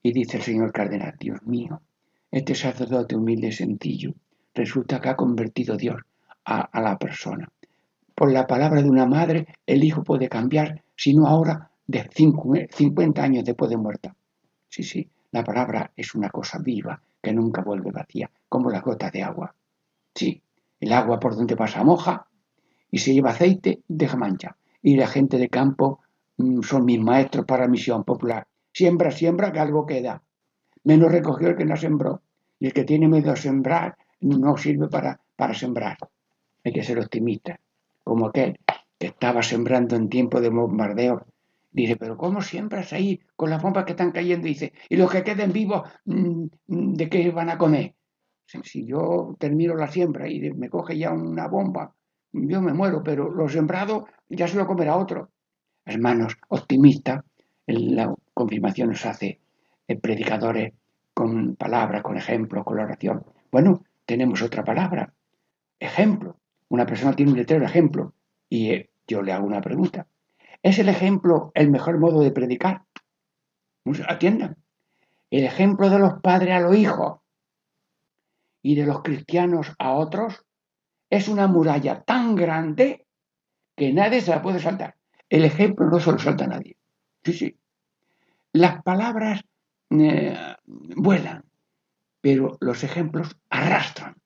Y 0.03 0.13
dice 0.13 0.37
el 0.37 0.43
señor 0.43 0.73
cardenal, 0.73 1.15
Dios 1.19 1.43
mío, 1.45 1.81
este 2.31 2.55
sacerdote 2.55 3.17
humilde 3.17 3.49
y 3.49 3.53
sencillo, 3.53 4.15
resulta 4.55 5.01
que 5.01 5.09
ha 5.09 5.17
convertido 5.17 5.77
Dios 5.77 6.03
a, 6.49 6.81
la 6.81 6.99
persona. 6.99 7.49
Por 8.15 8.33
la 8.33 8.47
palabra 8.47 8.83
de 8.83 8.89
una 8.89 9.07
madre, 9.07 9.47
el 9.67 9.85
hijo 9.85 10.03
puede 10.03 10.29
cambiar, 10.29 10.83
si 10.97 11.15
no 11.15 11.27
ahora, 11.27 11.71
de 11.87 12.09
50 12.11 13.23
años 13.23 13.45
después 13.45 13.71
de 13.71 13.77
muerta. 13.77 14.15
Sí, 14.69 14.83
sí, 14.83 15.09
la 15.31 15.45
palabra 15.45 15.93
es 15.95 16.15
una 16.15 16.31
cosa 16.31 16.59
viva 16.59 17.01
que 17.23 17.33
nunca 17.33 17.63
vuelve 17.63 17.91
vacía, 17.91 18.31
como 18.49 18.71
la 18.71 18.81
gota 18.81 19.11
de 19.11 19.23
agua. 19.23 19.55
Sí, 20.15 20.43
el 20.81 20.93
agua 20.93 21.21
por 21.21 21.37
donde 21.37 21.57
pasa 21.57 21.85
moja 21.85 22.27
y 22.91 22.99
se 22.99 23.13
lleva 23.13 23.31
aceite, 23.31 23.83
deja 23.87 24.17
mancha. 24.17 24.57
Y 24.83 24.97
la 24.97 25.07
gente 25.07 25.37
de 25.39 25.49
campo 25.49 26.01
mm, 26.39 26.63
son 26.63 26.85
mis 26.85 27.01
maestros 27.01 27.45
para 27.45 27.69
misión 27.69 28.05
popular. 28.05 28.47
Siembra, 28.73 29.11
siembra, 29.11 29.53
que 29.53 29.61
algo 29.61 29.87
queda. 29.87 30.23
Menos 30.85 31.13
recogió 31.13 31.49
el 31.49 31.57
que 31.57 31.65
no 31.65 31.77
sembró. 31.77 32.23
Y 32.59 32.67
el 32.67 32.73
que 32.73 32.85
tiene 32.85 33.09
miedo 33.09 33.33
a 33.33 33.37
sembrar 33.37 33.97
no 34.21 34.57
sirve 34.57 34.89
para, 34.89 35.21
para 35.37 35.55
sembrar. 35.55 35.99
Que 36.73 36.83
ser 36.83 36.99
optimista. 36.99 37.61
Como 38.05 38.27
aquel 38.27 38.59
que 38.99 39.09
estaba 39.09 39.43
sembrando 39.43 39.97
en 39.97 40.09
tiempo 40.09 40.41
de 40.41 40.49
bombardeo 40.51 41.27
Dice, 41.71 41.97
pero 41.97 42.17
¿cómo 42.17 42.41
siembras 42.41 42.93
ahí 42.93 43.21
con 43.37 43.51
las 43.51 43.63
bombas 43.63 43.85
que 43.85 43.93
están 43.93 44.11
cayendo? 44.11 44.47
Dice, 44.47 44.73
¿y 44.89 44.97
los 44.97 45.11
que 45.11 45.23
queden 45.23 45.53
vivos, 45.53 45.89
mm, 46.07 46.47
de 46.67 47.09
qué 47.09 47.31
van 47.31 47.51
a 47.51 47.59
comer? 47.59 47.95
Si 48.47 48.87
yo 48.87 49.37
termino 49.39 49.75
la 49.75 49.89
siembra 49.89 50.29
y 50.29 50.51
me 50.53 50.71
coge 50.71 50.97
ya 50.97 51.13
una 51.13 51.47
bomba, 51.47 51.95
yo 52.33 52.63
me 52.63 52.73
muero, 52.73 53.03
pero 53.03 53.31
lo 53.31 53.49
sembrado 53.49 54.07
ya 54.29 54.49
se 54.49 54.57
lo 54.57 54.67
comerá 54.67 54.97
otro. 54.97 55.31
Hermanos, 55.85 56.37
optimista, 56.49 57.25
la 57.67 58.15
confirmación 58.33 58.89
nos 58.89 59.05
hace 59.05 59.41
eh, 59.87 59.97
predicadores 59.99 60.73
con 61.13 61.57
palabras, 61.57 62.03
con 62.03 62.17
ejemplos, 62.17 62.65
con 62.65 62.79
la 62.79 62.85
oración. 62.85 63.25
Bueno, 63.53 63.85
tenemos 64.07 64.41
otra 64.43 64.65
palabra, 64.65 65.13
ejemplo. 65.79 66.39
Una 66.69 66.87
persona 66.87 67.15
tiene 67.15 67.33
un 67.33 67.39
letrero 67.39 67.65
ejemplo 67.65 68.15
y 68.49 68.71
eh, 68.71 68.91
yo 69.07 69.23
le 69.23 69.33
hago 69.33 69.47
una 69.47 69.61
pregunta. 69.61 70.07
¿Es 70.63 70.79
el 70.79 70.89
ejemplo 70.89 71.51
el 71.55 71.71
mejor 71.71 71.99
modo 71.99 72.21
de 72.21 72.31
predicar? 72.31 72.83
Atiendan. 74.07 74.57
El 75.31 75.45
ejemplo 75.45 75.89
de 75.89 75.99
los 75.99 76.21
padres 76.21 76.55
a 76.55 76.61
los 76.61 76.77
hijos 76.77 77.21
y 78.63 78.75
de 78.75 78.87
los 78.87 79.03
cristianos 79.03 79.73
a 79.79 79.93
otros 79.93 80.45
es 81.11 81.29
una 81.29 81.47
muralla 81.47 82.03
tan 82.03 82.35
grande 82.35 83.07
que 83.77 83.93
nadie 83.93 84.21
se 84.21 84.31
la 84.31 84.43
puede 84.43 84.61
saltar. 84.61 84.97
El 85.29 85.45
ejemplo 85.45 85.87
no 85.87 86.01
se 86.01 86.13
lo 86.13 86.19
salta 86.19 86.45
a 86.45 86.49
nadie. 86.49 86.77
Sí, 87.25 87.33
sí. 87.33 87.59
Las 88.53 88.83
palabras 88.83 89.43
eh, 89.91 90.37
vuelan, 90.67 91.45
pero 92.21 92.57
los 92.61 92.83
ejemplos 92.85 93.37
arrastran. 93.49 94.17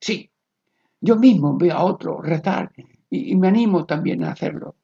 Sí. 0.00 0.30
Yo 1.00 1.16
mismo 1.16 1.56
veo 1.56 1.74
a 1.74 1.84
otro 1.84 2.20
rezar 2.20 2.70
y 3.08 3.34
me 3.36 3.48
animo 3.48 3.86
también 3.86 4.24
a 4.24 4.32
hacerlo 4.32 4.76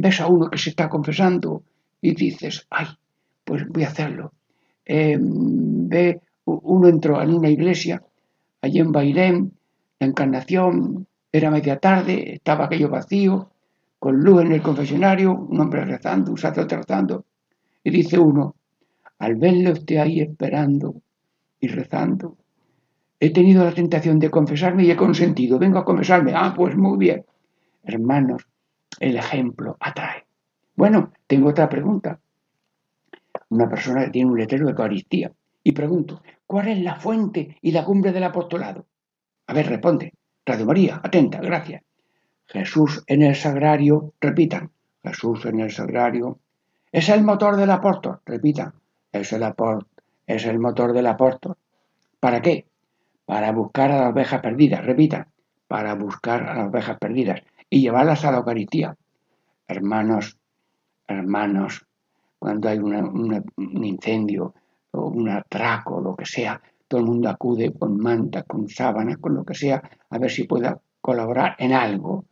ves 0.00 0.20
a 0.20 0.28
uno 0.28 0.48
que 0.48 0.58
se 0.58 0.70
está 0.70 0.88
confesando 0.88 1.62
y 2.00 2.14
dices, 2.14 2.66
ay, 2.70 2.86
pues 3.44 3.66
voy 3.68 3.82
a 3.82 3.88
hacerlo. 3.88 4.32
Em, 4.84 5.88
ve, 5.88 6.20
uno 6.44 6.88
entró 6.88 7.20
en 7.20 7.34
una 7.34 7.50
iglesia, 7.50 8.02
allí 8.62 8.78
en 8.78 8.92
Bailén, 8.92 9.52
la 9.98 10.06
encarnación, 10.06 11.06
era 11.32 11.50
media 11.50 11.78
tarde, 11.78 12.34
estaba 12.34 12.66
aquello 12.66 12.88
vacío, 12.88 13.50
con 13.98 14.20
luz 14.20 14.42
en 14.42 14.52
el 14.52 14.62
confesionario, 14.62 15.34
un 15.34 15.60
hombre 15.60 15.84
rezando, 15.84 16.30
un 16.30 16.38
sacerdote 16.38 16.76
rezando, 16.76 17.24
y 17.82 17.90
dice 17.90 18.18
uno, 18.18 18.54
al 19.18 19.34
verle 19.34 19.72
usted 19.72 19.96
ahí 19.96 20.20
esperando 20.20 20.94
y 21.58 21.66
rezando, 21.66 22.36
he 23.20 23.30
tenido 23.30 23.64
la 23.64 23.72
tentación 23.72 24.18
de 24.18 24.30
confesarme 24.30 24.84
y 24.84 24.90
he 24.90 24.96
consentido, 24.96 25.58
vengo 25.58 25.78
a 25.78 25.84
confesarme, 25.84 26.32
ah, 26.34 26.52
pues 26.56 26.76
muy 26.76 26.98
bien. 26.98 27.24
Hermanos, 27.82 28.46
el 29.00 29.16
ejemplo 29.16 29.76
atrae. 29.80 30.24
Bueno, 30.76 31.12
tengo 31.26 31.48
otra 31.48 31.68
pregunta. 31.68 32.20
Una 33.50 33.68
persona 33.68 34.10
tiene 34.10 34.30
un 34.30 34.38
letrero 34.38 34.66
de 34.66 34.72
Eucaristía 34.72 35.32
y 35.64 35.72
pregunto, 35.72 36.22
¿cuál 36.46 36.68
es 36.68 36.78
la 36.80 36.96
fuente 36.96 37.56
y 37.60 37.72
la 37.72 37.84
cumbre 37.84 38.12
del 38.12 38.24
apostolado? 38.24 38.86
A 39.46 39.54
ver, 39.54 39.66
responde. 39.66 40.12
Radio 40.44 40.66
María, 40.66 41.00
atenta, 41.02 41.40
gracias. 41.40 41.82
Jesús 42.46 43.02
en 43.06 43.22
el 43.22 43.34
sagrario, 43.34 44.14
repitan. 44.20 44.70
Jesús 45.02 45.44
en 45.46 45.60
el 45.60 45.70
sagrario. 45.70 46.38
Es 46.90 47.08
el 47.08 47.22
motor 47.22 47.56
del 47.56 47.70
apóstol, 47.70 48.20
repitan. 48.24 48.72
Es 49.12 49.32
el, 49.32 49.44
es 50.26 50.44
el 50.46 50.58
motor 50.58 50.92
del 50.92 51.06
apóstol. 51.06 51.56
¿Para 52.20 52.40
qué? 52.40 52.66
Para 53.28 53.52
buscar 53.52 53.92
a 53.92 54.00
las 54.00 54.12
ovejas 54.12 54.40
perdidas, 54.40 54.86
repitan. 54.86 55.26
Para 55.66 55.94
buscar 55.94 56.44
a 56.44 56.54
las 56.54 56.68
ovejas 56.68 56.96
perdidas 56.98 57.42
y 57.68 57.82
llevarlas 57.82 58.24
a 58.24 58.32
la 58.32 58.38
Eucaristía. 58.38 58.96
Hermanos, 59.66 60.38
hermanos, 61.06 61.84
cuando 62.38 62.70
hay 62.70 62.78
un 62.78 63.84
incendio 63.84 64.54
o 64.92 65.08
un 65.08 65.28
atraco, 65.28 66.00
lo 66.00 66.16
que 66.16 66.24
sea, 66.24 66.58
todo 66.88 67.00
el 67.02 67.06
mundo 67.06 67.28
acude 67.28 67.70
con 67.74 67.98
manta, 67.98 68.44
con 68.44 68.66
sábanas, 68.66 69.18
con 69.18 69.34
lo 69.34 69.44
que 69.44 69.54
sea, 69.54 69.82
a 70.08 70.18
ver 70.18 70.30
si 70.30 70.44
pueda 70.44 70.80
colaborar 70.98 71.54
en 71.58 71.74
algo. 71.74 72.24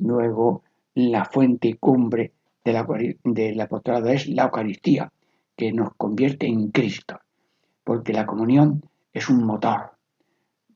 Luego, 0.00 0.62
la 0.92 1.24
fuente 1.24 1.68
y 1.68 1.74
cumbre 1.74 2.34
del 2.62 3.60
apostolado 3.62 4.08
es 4.08 4.28
la 4.28 4.42
Eucaristía, 4.42 5.10
que 5.56 5.72
nos 5.72 5.94
convierte 5.94 6.46
en 6.46 6.70
Cristo, 6.70 7.18
porque 7.82 8.12
la 8.12 8.26
comunión 8.26 8.82
es 9.10 9.30
un 9.30 9.42
motor 9.42 9.93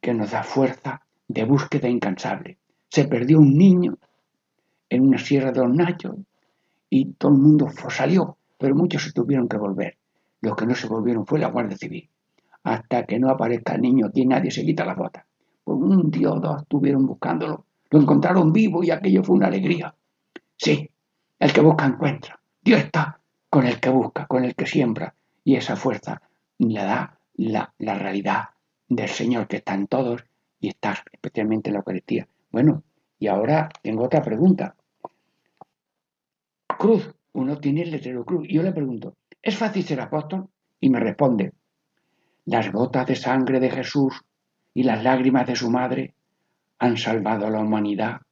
que 0.01 0.15
nos 0.15 0.31
da 0.31 0.43
fuerza 0.43 1.03
de 1.27 1.45
búsqueda 1.45 1.89
incansable 1.89 2.59
se 2.89 3.05
perdió 3.05 3.39
un 3.39 3.57
niño 3.57 3.99
en 4.89 5.07
una 5.07 5.19
sierra 5.19 5.53
de 5.53 5.61
los 5.61 5.75
Nachos 5.75 6.17
y 6.91 7.13
todo 7.13 7.33
el 7.33 7.39
mundo 7.39 7.69
salió, 7.91 8.39
pero 8.57 8.75
muchos 8.75 9.03
se 9.03 9.13
tuvieron 9.13 9.49
que 9.49 9.59
volver. 9.59 9.97
Los 10.41 10.57
que 10.57 10.67
no 10.67 10.75
se 10.75 10.89
volvieron 10.89 11.27
fue 11.27 11.39
la 11.39 11.49
Guardia 11.49 11.77
Civil. 11.77 12.09
Hasta 12.65 13.05
que 13.05 13.19
no 13.19 13.31
aparezca 13.31 13.75
el 13.75 13.83
niño, 13.83 14.07
aquí 14.07 14.25
nadie 14.25 14.51
se 14.51 14.65
quita 14.65 14.85
la 14.85 14.95
bota. 14.95 15.27
Por 15.65 15.77
un 15.77 16.11
día 16.11 16.31
o 16.31 16.41
dos 16.41 16.63
estuvieron 16.63 17.07
buscándolo, 17.07 17.67
lo 17.91 18.01
encontraron 18.01 18.53
vivo 18.53 18.83
y 18.83 18.91
aquello 18.91 19.23
fue 19.23 19.37
una 19.37 19.49
alegría. 19.49 19.95
Sí, 20.57 20.89
el 21.39 21.53
que 21.53 21.61
busca 21.61 21.87
encuentra. 21.87 22.41
Dios 22.63 22.81
está 22.81 23.21
con 23.51 23.67
el 23.67 23.79
que 23.81 23.91
busca, 23.91 24.27
con 24.27 24.45
el 24.45 24.55
que 24.55 24.67
siembra, 24.67 25.15
y 25.45 25.57
esa 25.57 25.77
fuerza 25.77 26.23
le 26.59 26.81
da 26.81 27.19
la, 27.35 27.73
la 27.79 27.95
realidad 27.95 28.45
del 28.89 29.09
Señor 29.09 29.47
que 29.47 29.57
está 29.57 29.75
en 29.75 29.87
todos 29.87 30.25
y 30.61 30.69
está 30.69 31.03
especialmente 31.13 31.71
en 31.71 31.75
la 31.75 31.81
Eucaristía. 31.81 32.29
Bueno, 32.51 32.83
y 33.19 33.27
ahora 33.27 33.69
tengo 33.83 34.05
otra 34.05 34.23
pregunta. 34.23 34.75
Cruz, 36.67 37.15
uno 37.33 37.59
tiene 37.59 37.83
el 37.83 37.91
letrero 37.91 38.25
cruz. 38.25 38.49
Y 38.49 38.55
yo 38.55 38.63
le 38.63 38.73
pregunto, 38.73 39.17
¿es 39.43 39.57
fácil 39.57 39.85
ser 39.85 40.01
apóstol? 40.01 40.49
Y 40.81 40.91
me 40.91 41.01
responde, 41.01 41.53
las 42.45 42.73
gotas 42.73 43.07
de 43.07 43.17
sangre 43.17 43.61
de 43.61 43.71
Jesús 43.71 44.25
y 44.75 44.85
las 44.85 45.03
lágrimas 45.03 45.47
de 45.47 45.57
su 45.57 45.71
madre 45.71 46.15
han 46.79 46.97
salvado 46.97 47.47
a 47.47 47.51
la 47.51 47.61
humanidad 47.61 48.23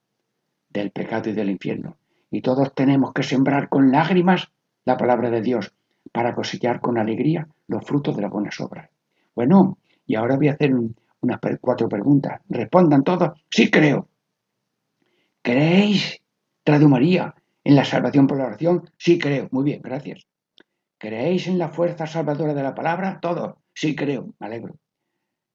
del 0.71 0.91
pecado 0.91 1.31
y 1.31 1.33
del 1.33 1.51
infierno. 1.51 1.97
Y 2.31 2.41
todos 2.41 2.75
tenemos 2.75 3.13
que 3.13 3.23
sembrar 3.23 3.69
con 3.69 3.91
lágrimas 3.91 4.49
la 4.85 4.97
palabra 4.97 5.31
de 5.31 5.43
Dios 5.43 5.73
para 6.13 6.35
cosechar 6.35 6.81
con 6.81 6.99
alegría 6.99 7.49
los 7.67 7.85
frutos 7.85 8.15
de 8.15 8.23
las 8.23 8.31
buenas 8.31 8.61
obras. 8.61 8.89
Bueno, 9.35 9.79
y 10.07 10.15
ahora 10.15 10.37
voy 10.37 10.49
a 10.49 10.53
hacer 10.53 10.73
unas 10.75 11.41
cuatro 11.61 11.89
preguntas. 11.89 12.41
Respondan 12.49 13.03
todos, 13.05 13.39
sí 13.51 13.71
creo. 13.71 14.09
¿Creéis, 15.43 16.21
Radio 16.65 16.89
María, 16.89 17.35
en 17.63 17.77
la 17.77 17.85
salvación 17.85 18.27
por 18.27 18.39
la 18.39 18.47
oración? 18.47 18.91
Sí 18.97 19.19
creo. 19.19 19.49
Muy 19.51 19.65
bien, 19.65 19.81
gracias. 19.83 20.27
¿Creéis 20.99 21.47
en 21.47 21.59
la 21.59 21.69
fuerza 21.69 22.07
salvadora 22.07 22.55
de 22.55 22.63
la 22.63 22.75
palabra? 22.75 23.19
Todos. 23.21 23.57
Sí 23.75 23.95
creo, 23.95 24.35
me 24.39 24.47
alegro. 24.47 24.77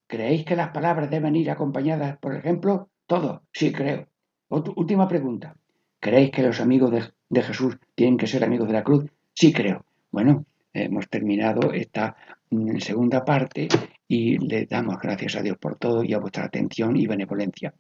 ¿Creéis 0.08 0.46
que 0.46 0.56
las 0.56 0.70
palabras 0.70 1.10
deben 1.10 1.36
ir 1.36 1.50
acompañadas 1.50 2.18
por 2.18 2.36
ejemplo? 2.36 2.90
Todo, 3.08 3.44
sí 3.52 3.72
creo. 3.72 4.08
última 4.50 5.08
pregunta. 5.08 5.56
¿Creéis 6.00 6.32
que 6.32 6.44
los 6.44 6.60
amigos 6.60 6.92
de, 7.30 7.42
Jesús 7.42 7.78
tienen 7.96 8.18
que 8.18 8.28
ser 8.28 8.44
amigos 8.44 8.68
de 8.68 8.74
la 8.74 8.84
cruz? 8.84 9.06
Sí 9.34 9.54
creo. 9.54 9.86
Bueno, 10.12 10.46
hemos 10.74 11.10
terminado 11.10 11.74
esta 11.74 12.16
mm, 12.50 12.78
segunda 12.78 13.24
parte 13.24 13.68
y 14.14 14.38
le 14.40 14.66
damos 14.66 15.00
gracias 15.00 15.38
a 15.38 15.42
Dios 15.42 15.58
por 15.58 15.78
todo 15.78 16.04
y 16.04 16.14
a 16.14 16.18
vuestra 16.18 16.44
atención 16.44 16.98
y 16.98 17.08
benevolencia. 17.08 17.74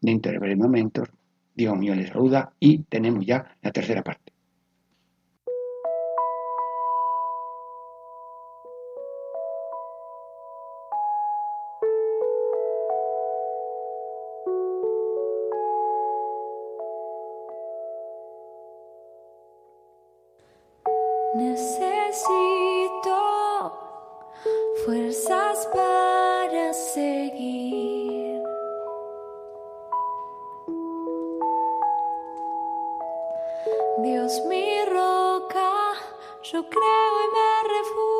Dentro 0.00 0.30
de 0.30 0.38
breves 0.38 0.58
momentos, 0.58 1.08
Dios 1.56 1.76
mío 1.76 1.92
les 1.96 2.10
saluda 2.10 2.52
y 2.60 2.84
tenemos 2.84 3.26
ya 3.26 3.56
la 3.60 3.72
tercera 3.72 4.00
parte. 4.00 4.31
Dios 34.02 34.42
mi 34.46 34.84
roca, 34.86 35.70
yo 36.42 36.68
creo 36.68 37.14
y 37.24 37.28
me 37.34 37.78
refugio. 37.78 38.11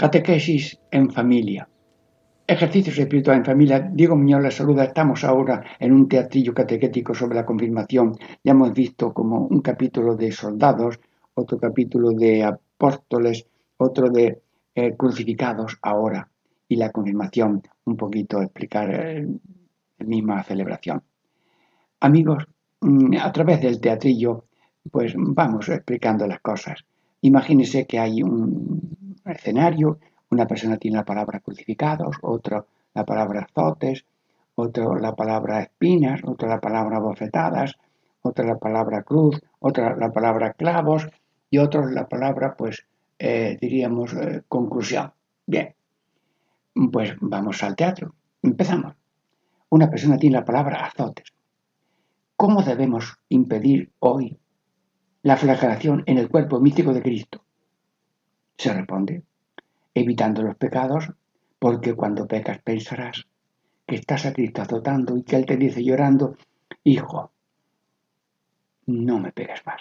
Catequesis 0.00 0.80
en 0.90 1.10
familia. 1.10 1.68
Ejercicios 2.46 2.96
espirituales 2.96 3.40
en 3.40 3.44
familia. 3.44 3.80
Diego 3.80 4.16
Muñoz 4.16 4.42
la 4.42 4.50
saluda. 4.50 4.84
Estamos 4.84 5.24
ahora 5.24 5.62
en 5.78 5.92
un 5.92 6.08
teatrillo 6.08 6.54
catequético 6.54 7.12
sobre 7.12 7.34
la 7.34 7.44
confirmación. 7.44 8.16
Ya 8.42 8.52
hemos 8.52 8.72
visto 8.72 9.12
como 9.12 9.40
un 9.40 9.60
capítulo 9.60 10.16
de 10.16 10.32
soldados, 10.32 10.98
otro 11.34 11.58
capítulo 11.58 12.12
de 12.12 12.42
apóstoles, 12.42 13.44
otro 13.76 14.08
de 14.08 14.40
eh, 14.74 14.96
crucificados 14.96 15.76
ahora. 15.82 16.30
Y 16.66 16.76
la 16.76 16.90
confirmación, 16.92 17.62
un 17.84 17.96
poquito 17.98 18.40
explicar 18.40 18.88
eh, 18.94 19.28
la 19.98 20.06
misma 20.06 20.42
celebración. 20.42 21.02
Amigos, 22.00 22.48
mm, 22.80 23.16
a 23.20 23.30
través 23.32 23.60
del 23.60 23.78
teatrillo, 23.78 24.46
pues 24.90 25.12
vamos 25.14 25.68
explicando 25.68 26.26
las 26.26 26.40
cosas. 26.40 26.86
Imagínense 27.20 27.86
que 27.86 27.98
hay 27.98 28.22
un 28.22 28.99
escenario, 29.24 29.98
una 30.30 30.46
persona 30.46 30.76
tiene 30.76 30.98
la 30.98 31.04
palabra 31.04 31.40
crucificados, 31.40 32.16
otro 32.22 32.66
la 32.94 33.04
palabra 33.04 33.42
azotes, 33.42 34.04
otro 34.54 34.96
la 34.96 35.14
palabra 35.14 35.60
espinas, 35.62 36.20
otro 36.24 36.48
la 36.48 36.60
palabra 36.60 36.98
bofetadas, 36.98 37.76
otra 38.22 38.44
la 38.44 38.58
palabra 38.58 39.02
cruz, 39.02 39.40
otra 39.58 39.96
la 39.96 40.10
palabra 40.10 40.52
clavos 40.52 41.08
y 41.50 41.58
otro 41.58 41.88
la 41.88 42.08
palabra, 42.08 42.54
pues, 42.56 42.86
eh, 43.18 43.58
diríamos, 43.60 44.12
eh, 44.14 44.42
conclusión. 44.48 45.12
Bien, 45.46 45.74
pues 46.92 47.14
vamos 47.20 47.62
al 47.62 47.76
teatro. 47.76 48.14
Empezamos. 48.42 48.94
Una 49.68 49.90
persona 49.90 50.16
tiene 50.16 50.38
la 50.38 50.44
palabra 50.44 50.84
azotes. 50.84 51.32
¿Cómo 52.36 52.62
debemos 52.62 53.18
impedir 53.28 53.92
hoy 53.98 54.38
la 55.22 55.36
flagelación 55.36 56.02
en 56.06 56.18
el 56.18 56.28
cuerpo 56.30 56.60
místico 56.60 56.92
de 56.92 57.02
Cristo? 57.02 57.39
Se 58.60 58.74
responde, 58.74 59.22
evitando 59.94 60.42
los 60.42 60.54
pecados, 60.54 61.10
porque 61.58 61.94
cuando 61.94 62.28
pecas 62.28 62.58
pensarás 62.58 63.26
que 63.86 63.94
estás 63.94 64.26
a 64.26 64.34
Cristo 64.34 64.60
azotando 64.60 65.16
y 65.16 65.22
que 65.22 65.36
Él 65.36 65.46
te 65.46 65.56
dice 65.56 65.82
llorando, 65.82 66.36
hijo, 66.84 67.32
no 68.84 69.18
me 69.18 69.32
pegas 69.32 69.64
más. 69.64 69.80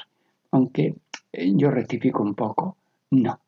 Aunque 0.51 0.95
eh, 1.33 1.51
yo 1.55 1.71
rectifico 1.71 2.23
un 2.23 2.35
poco, 2.35 2.77
no. 3.11 3.41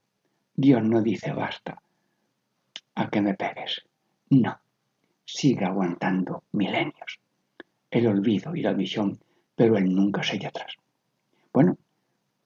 Dios 0.54 0.84
no 0.84 1.02
dice 1.02 1.32
basta 1.32 1.82
a 2.96 3.10
que 3.10 3.22
me 3.22 3.34
pegues. 3.34 3.84
No. 4.32 4.60
Sigue 5.24 5.63
aguantando 5.63 6.44
milenios. 6.52 7.22
El 7.89 8.08
olvido 8.08 8.54
y 8.54 8.63
la 8.63 8.74
visión, 8.74 9.17
pero 9.56 9.78
Él 9.78 9.96
nunca 9.96 10.24
se 10.24 10.36
echa 10.36 10.50
atrás. 10.50 10.76
Bueno, 11.54 11.78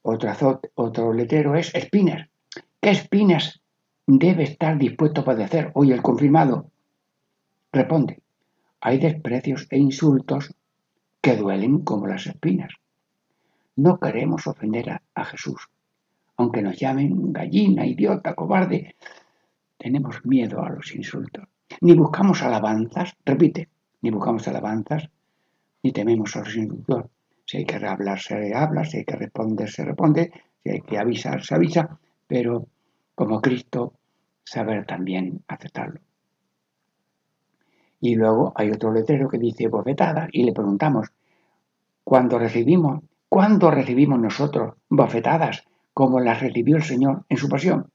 otro, 0.04 0.30
azot, 0.30 0.72
otro 0.76 1.12
letero 1.14 1.56
es 1.56 1.74
Spinner. 1.76 2.30
¿Qué 2.86 2.92
espinas 2.92 3.64
debe 4.06 4.44
estar 4.44 4.78
dispuesto 4.78 5.22
a 5.22 5.26
padecer 5.26 5.72
hoy 5.74 5.92
el 5.92 6.04
confirmado? 6.04 6.70
Responde, 7.72 8.22
hay 8.80 9.00
desprecios 9.00 9.66
e 9.72 9.80
insultos 9.80 10.54
que 11.20 11.36
duelen 11.36 11.80
como 11.80 12.06
las 12.06 12.28
espinas. 12.28 12.72
No 13.76 14.00
queremos 14.00 14.46
ofender 14.46 15.02
a, 15.16 15.26
Jesús, 15.26 15.68
aunque 16.38 16.62
nos 16.62 16.78
llamen 16.78 17.34
gallina, 17.34 17.88
idiota, 17.88 18.36
cobarde, 18.36 18.96
tenemos 19.80 20.24
miedo 20.24 20.64
a 20.64 20.70
los 20.70 20.94
insultos. 20.94 21.46
Ni 21.82 21.96
buscamos 21.96 22.44
alabanzas, 22.44 23.16
repite, 23.26 23.68
ni 24.04 24.12
buscamos 24.12 24.48
alabanzas, 24.48 25.10
ni 25.82 25.92
tememos 25.92 26.36
a 26.36 26.42
los 26.42 26.56
insultos. 26.56 27.06
Si 27.46 27.58
hay 27.58 27.66
que 27.66 27.84
hablar, 27.84 28.20
se 28.20 28.54
habla, 28.54 28.86
si 28.86 28.98
hay 28.98 29.06
que 29.06 29.16
responder, 29.16 29.72
se 29.72 29.84
responde, 29.84 30.32
si 30.64 30.70
hay 30.70 30.82
que 30.82 31.00
avisar, 31.00 31.44
se 31.44 31.56
avisa, 31.56 32.00
pero 32.28 32.68
como 33.16 33.42
Cristo, 33.42 33.94
saber 34.44 34.86
también 34.86 35.44
aceptarlo. 35.48 36.02
Y 38.00 38.16
luego 38.16 38.54
hay 38.56 38.70
otro 38.72 38.92
letrero 38.92 39.30
que 39.30 39.40
dice 39.40 39.68
bofetada 39.68 40.28
y 40.32 40.44
le 40.44 40.54
preguntamos, 40.54 41.08
cuando 42.04 42.38
recibimos, 42.38 43.02
¿cuándo 43.30 43.72
recibimos 43.72 44.20
nosotros 44.20 44.76
bofetadas 44.90 45.64
como 45.94 46.20
las 46.20 46.42
recibió 46.42 46.76
el 46.76 46.84
Señor 46.84 47.26
en 47.30 47.38
su 47.38 47.50
pasión? 47.50 47.90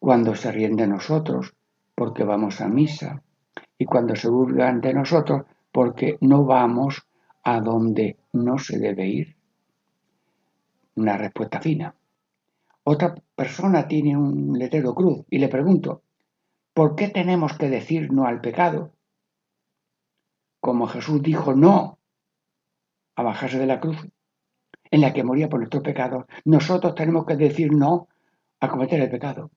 Cuando 0.00 0.34
se 0.34 0.50
ríen 0.50 0.74
de 0.74 0.88
nosotros 0.88 1.54
porque 1.94 2.24
vamos 2.24 2.60
a 2.60 2.68
misa 2.68 3.22
y 3.76 3.84
cuando 3.84 4.16
se 4.16 4.28
burlan 4.28 4.80
de 4.80 4.94
nosotros 4.94 5.42
porque 5.70 6.18
no 6.20 6.44
vamos 6.44 7.06
a 7.44 7.60
donde 7.60 8.16
no 8.32 8.58
se 8.58 8.78
debe 8.78 9.06
ir. 9.06 9.36
Una 10.96 11.16
respuesta 11.16 11.60
fina. 11.60 11.94
Otra 12.90 13.14
persona 13.36 13.86
tiene 13.86 14.16
un 14.16 14.58
letrero 14.58 14.94
cruz 14.94 15.26
y 15.28 15.36
le 15.36 15.48
pregunto, 15.48 16.00
¿por 16.72 16.96
qué 16.96 17.08
tenemos 17.08 17.52
que 17.58 17.68
decir 17.68 18.10
no 18.10 18.24
al 18.24 18.40
pecado? 18.40 18.94
Como 20.58 20.86
Jesús 20.86 21.22
dijo 21.22 21.52
no 21.52 21.98
a 23.14 23.22
bajarse 23.22 23.58
de 23.58 23.66
la 23.66 23.78
cruz 23.78 23.98
en 24.90 25.02
la 25.02 25.12
que 25.12 25.22
moría 25.22 25.50
por 25.50 25.60
nuestros 25.60 25.82
pecados, 25.82 26.24
nosotros 26.46 26.94
tenemos 26.94 27.26
que 27.26 27.36
decir 27.36 27.74
no 27.74 28.08
a 28.58 28.70
cometer 28.70 29.02
el 29.02 29.10
pecado. 29.10 29.50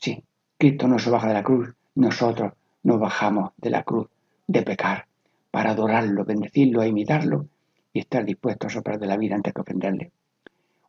Sí, 0.00 0.24
Cristo 0.58 0.88
no 0.88 0.98
se 0.98 1.10
baja 1.10 1.28
de 1.28 1.34
la 1.34 1.44
cruz, 1.44 1.72
nosotros 1.94 2.52
nos 2.82 2.98
bajamos 2.98 3.52
de 3.58 3.70
la 3.70 3.84
cruz 3.84 4.08
de 4.48 4.62
pecar 4.62 5.06
para 5.52 5.70
adorarlo, 5.70 6.24
bendecirlo 6.24 6.82
e 6.82 6.88
imitarlo 6.88 7.46
y 7.92 8.00
estar 8.00 8.24
dispuestos 8.24 8.72
a 8.72 8.74
soplar 8.74 8.98
de 8.98 9.06
la 9.06 9.16
vida 9.16 9.36
antes 9.36 9.54
que 9.54 9.60
ofenderle. 9.60 10.10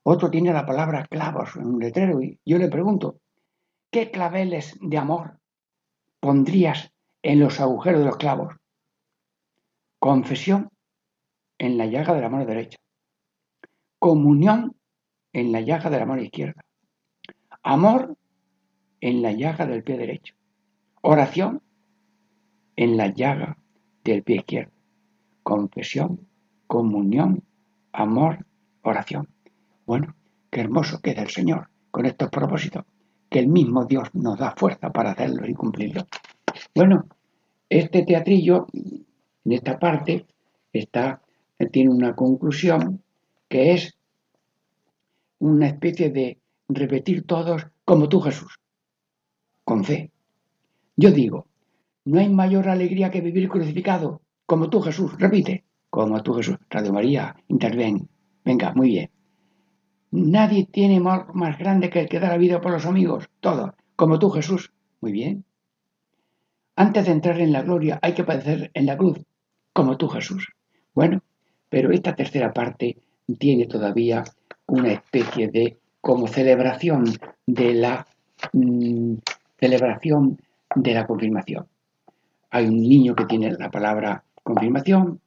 Otro 0.03 0.29
tiene 0.29 0.53
la 0.53 0.65
palabra 0.65 1.05
clavos 1.05 1.55
en 1.55 1.67
un 1.67 1.79
letrero 1.79 2.21
y 2.21 2.39
yo 2.45 2.57
le 2.57 2.69
pregunto, 2.69 3.19
¿qué 3.91 4.11
claveles 4.11 4.77
de 4.81 4.97
amor 4.97 5.39
pondrías 6.19 6.91
en 7.21 7.39
los 7.39 7.59
agujeros 7.59 7.99
de 7.99 8.05
los 8.05 8.17
clavos? 8.17 8.55
Confesión 9.99 10.69
en 11.57 11.77
la 11.77 11.85
llaga 11.85 12.13
de 12.13 12.21
la 12.21 12.29
mano 12.29 12.45
derecha. 12.45 12.77
Comunión 13.99 14.75
en 15.33 15.51
la 15.51 15.61
llaga 15.61 15.89
de 15.89 15.99
la 15.99 16.05
mano 16.05 16.21
izquierda. 16.21 16.63
Amor 17.63 18.17
en 19.01 19.21
la 19.21 19.33
llaga 19.33 19.65
del 19.65 19.83
pie 19.83 19.97
derecho. 19.97 20.33
Oración 21.01 21.61
en 22.75 22.95
la 22.95 23.07
llaga 23.07 23.57
del 24.03 24.23
pie 24.23 24.37
izquierdo. 24.37 24.71
Confesión, 25.43 26.27
comunión, 26.67 27.43
amor, 27.91 28.45
oración. 28.83 29.27
Bueno, 29.89 30.15
qué 30.51 30.61
hermoso 30.61 31.01
queda 31.01 31.23
el 31.23 31.31
Señor 31.31 31.67
con 31.89 32.05
estos 32.05 32.29
propósitos, 32.29 32.85
que 33.27 33.39
el 33.39 33.47
mismo 33.47 33.85
Dios 33.85 34.09
nos 34.13 34.37
da 34.37 34.53
fuerza 34.55 34.91
para 34.91 35.13
hacerlos 35.13 35.49
y 35.49 35.55
cumplirlos. 35.55 36.03
Bueno, 36.75 37.07
este 37.67 38.03
teatrillo, 38.03 38.67
en 38.71 39.51
esta 39.51 39.79
parte, 39.79 40.27
está, 40.71 41.23
tiene 41.71 41.89
una 41.89 42.15
conclusión 42.15 43.01
que 43.47 43.73
es 43.73 43.97
una 45.39 45.65
especie 45.65 46.11
de 46.11 46.37
repetir 46.67 47.25
todos 47.25 47.65
como 47.83 48.07
tú 48.09 48.21
Jesús, 48.21 48.59
con 49.63 49.83
fe. 49.83 50.11
Yo 50.97 51.09
digo, 51.09 51.47
no 52.05 52.19
hay 52.19 52.29
mayor 52.29 52.69
alegría 52.69 53.09
que 53.09 53.21
vivir 53.21 53.49
crucificado, 53.49 54.21
como 54.45 54.69
tú 54.69 54.81
Jesús, 54.81 55.17
repite, 55.17 55.63
como 55.89 56.21
tú 56.21 56.35
Jesús, 56.35 56.57
Radio 56.69 56.93
María, 56.93 57.35
interven, 57.47 58.07
venga, 58.45 58.71
muy 58.75 58.89
bien. 58.89 59.18
Nadie 60.11 60.65
tiene 60.65 60.97
amor 60.97 61.33
más 61.35 61.57
grande 61.57 61.89
que 61.89 62.01
el 62.01 62.09
que 62.09 62.19
da 62.19 62.29
la 62.29 62.37
vida 62.37 62.61
por 62.61 62.71
los 62.71 62.85
amigos, 62.85 63.29
todos, 63.39 63.71
como 63.95 64.17
tú 64.17 64.29
Jesús. 64.29 64.71
Muy 65.01 65.11
bien. 65.11 65.45
Antes 66.75 67.05
de 67.05 67.11
entrar 67.11 67.39
en 67.39 67.51
la 67.51 67.61
gloria 67.61 67.99
hay 68.01 68.13
que 68.13 68.23
padecer 68.23 68.71
en 68.73 68.85
la 68.85 68.97
cruz, 68.97 69.19
como 69.73 69.97
tú 69.97 70.07
Jesús. 70.07 70.47
Bueno, 70.93 71.21
pero 71.69 71.91
esta 71.91 72.15
tercera 72.15 72.53
parte 72.53 72.97
tiene 73.37 73.67
todavía 73.67 74.23
una 74.65 74.93
especie 74.93 75.49
de 75.49 75.77
como 76.01 76.27
celebración 76.27 77.05
de 77.45 77.73
la 77.73 78.07
mm, 78.53 79.15
celebración 79.59 80.39
de 80.75 80.93
la 80.93 81.05
confirmación. 81.05 81.67
Hay 82.51 82.65
un 82.65 82.81
niño 82.81 83.15
que 83.15 83.25
tiene 83.25 83.51
la 83.51 83.69
palabra 83.69 84.23
confirmación, 84.41 85.21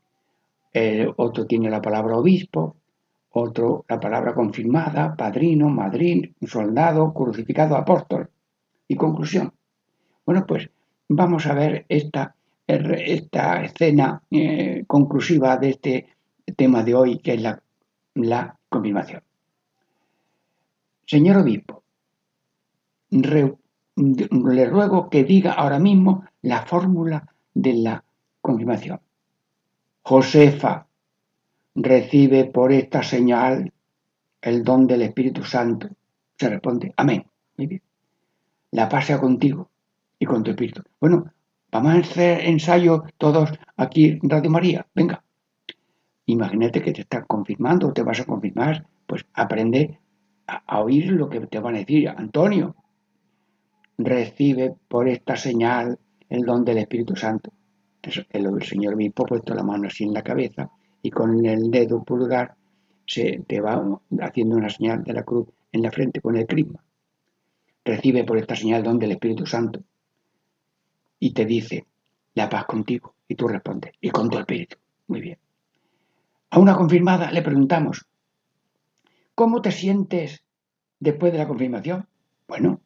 otro 1.17 1.47
tiene 1.47 1.71
la 1.71 1.83
palabra 1.83 2.17
obispo, 2.17 2.77
otro 3.33 3.85
la 3.89 3.99
palabra 3.99 4.35
confirmada, 4.35 5.17
padrino, 5.17 5.69
madrín, 5.69 6.35
soldado, 6.47 7.13
crucificado, 7.13 7.77
apóstol. 7.77 8.31
Y 8.89 8.97
conclusión. 8.97 9.53
Bueno, 10.27 10.45
pues 10.47 10.69
vamos 11.09 11.47
a 11.47 11.55
ver 11.55 11.87
esta, 11.89 12.35
esta 12.67 13.63
escena 13.63 14.23
eh, 14.31 14.85
conclusiva 14.87 15.57
de 15.57 15.71
este 15.71 16.07
tema 16.57 16.83
de 16.83 16.95
hoy, 16.95 17.19
que 17.19 17.35
es 17.35 17.43
la, 17.43 17.63
la 18.15 18.57
confirmación. 18.69 19.23
Señor 21.07 21.39
obispo, 21.39 21.83
le 23.11 24.67
ruego 24.67 25.11
que 25.11 25.25
diga 25.25 25.53
ahora 25.53 25.79
mismo 25.79 26.25
la 26.43 26.65
fórmula 26.65 27.35
de 27.55 27.75
la 27.75 28.05
confirmación. 28.41 29.01
Josefa, 30.03 30.87
recibe 31.75 32.45
por 32.45 32.73
esta 32.73 33.03
señal 33.03 33.73
el 34.41 34.65
don 34.65 34.87
del 34.87 35.03
Espíritu 35.03 35.45
Santo. 35.45 35.89
Se 36.37 36.49
responde, 36.49 36.93
amén. 36.97 37.25
Muy 37.57 37.67
bien. 37.67 37.83
La 38.73 38.89
paz 38.89 39.07
sea 39.07 39.21
contigo 39.21 39.71
y 40.19 40.27
con 40.27 40.43
tu 40.43 40.51
Espíritu. 40.51 40.83
Bueno, 41.01 41.33
vamos 41.71 41.95
a 41.95 41.99
hacer 41.99 42.41
ensayo 42.47 43.05
todos 43.19 43.51
aquí 43.77 44.19
en 44.23 44.29
Radio 44.29 44.51
María. 44.51 44.87
Venga. 44.95 45.23
Imagínate 46.27 46.83
que 46.83 46.93
te 46.93 47.03
estás 47.03 47.25
confirmando 47.27 47.89
o 47.89 47.93
te 47.93 48.03
vas 48.03 48.21
a 48.21 48.25
confirmar. 48.25 48.87
Pues 49.07 49.27
aprende 49.35 49.99
a, 50.47 50.81
oír 50.81 51.13
lo 51.13 51.29
que 51.29 51.41
te 51.41 51.59
van 51.59 51.75
a 51.75 51.79
decir. 51.79 52.09
Antonio, 52.09 52.77
recibe 53.99 54.75
por 54.89 55.09
esta 55.09 55.37
señal 55.37 55.99
el 56.29 56.43
don 56.43 56.65
del 56.65 56.79
Espíritu 56.79 57.15
Santo. 57.15 57.53
El, 58.31 58.63
señor 58.65 58.95
obispo 58.95 59.25
ha 59.25 59.27
puesto 59.27 59.55
la 59.55 59.63
mano 59.63 59.87
así 59.87 60.03
en 60.05 60.13
la 60.13 60.23
cabeza 60.23 60.71
y 61.03 61.11
con 61.11 61.45
el 61.45 61.71
dedo 61.71 62.03
pulgar 62.05 62.55
se 63.07 63.43
te 63.47 63.61
va 63.61 64.01
haciendo 64.21 64.57
una 64.57 64.71
señal 64.71 65.03
de 65.03 65.13
la 65.13 65.25
cruz 65.25 65.49
en 65.73 65.83
la 65.83 65.91
frente 65.91 66.21
con 66.21 66.37
el 66.37 66.47
crisma. 66.47 66.83
Recibe 67.85 68.25
por 68.25 68.39
esta 68.39 68.55
señal 68.55 68.83
don 68.83 68.99
del 68.99 69.13
Espíritu 69.13 69.45
Santo 69.45 69.83
y 71.19 71.33
te 71.33 71.45
dice, 71.45 71.87
la 72.35 72.49
paz 72.49 72.65
contigo. 72.67 73.15
Y 73.29 73.35
tú 73.35 73.49
respondes, 73.49 73.93
y 74.01 74.11
con 74.11 74.29
tu 74.29 74.39
espíritu. 74.39 74.77
Muy 75.07 75.21
bien. 75.21 75.39
A 76.51 76.59
una 76.59 76.77
confirmada 76.77 77.31
le 77.31 77.43
preguntamos, 77.43 78.07
¿cómo 79.35 79.63
te 79.63 79.73
sientes 79.73 80.43
después 81.01 81.33
de 81.33 81.39
la 81.39 81.49
confirmación? 81.49 82.07
Bueno, 82.47 82.81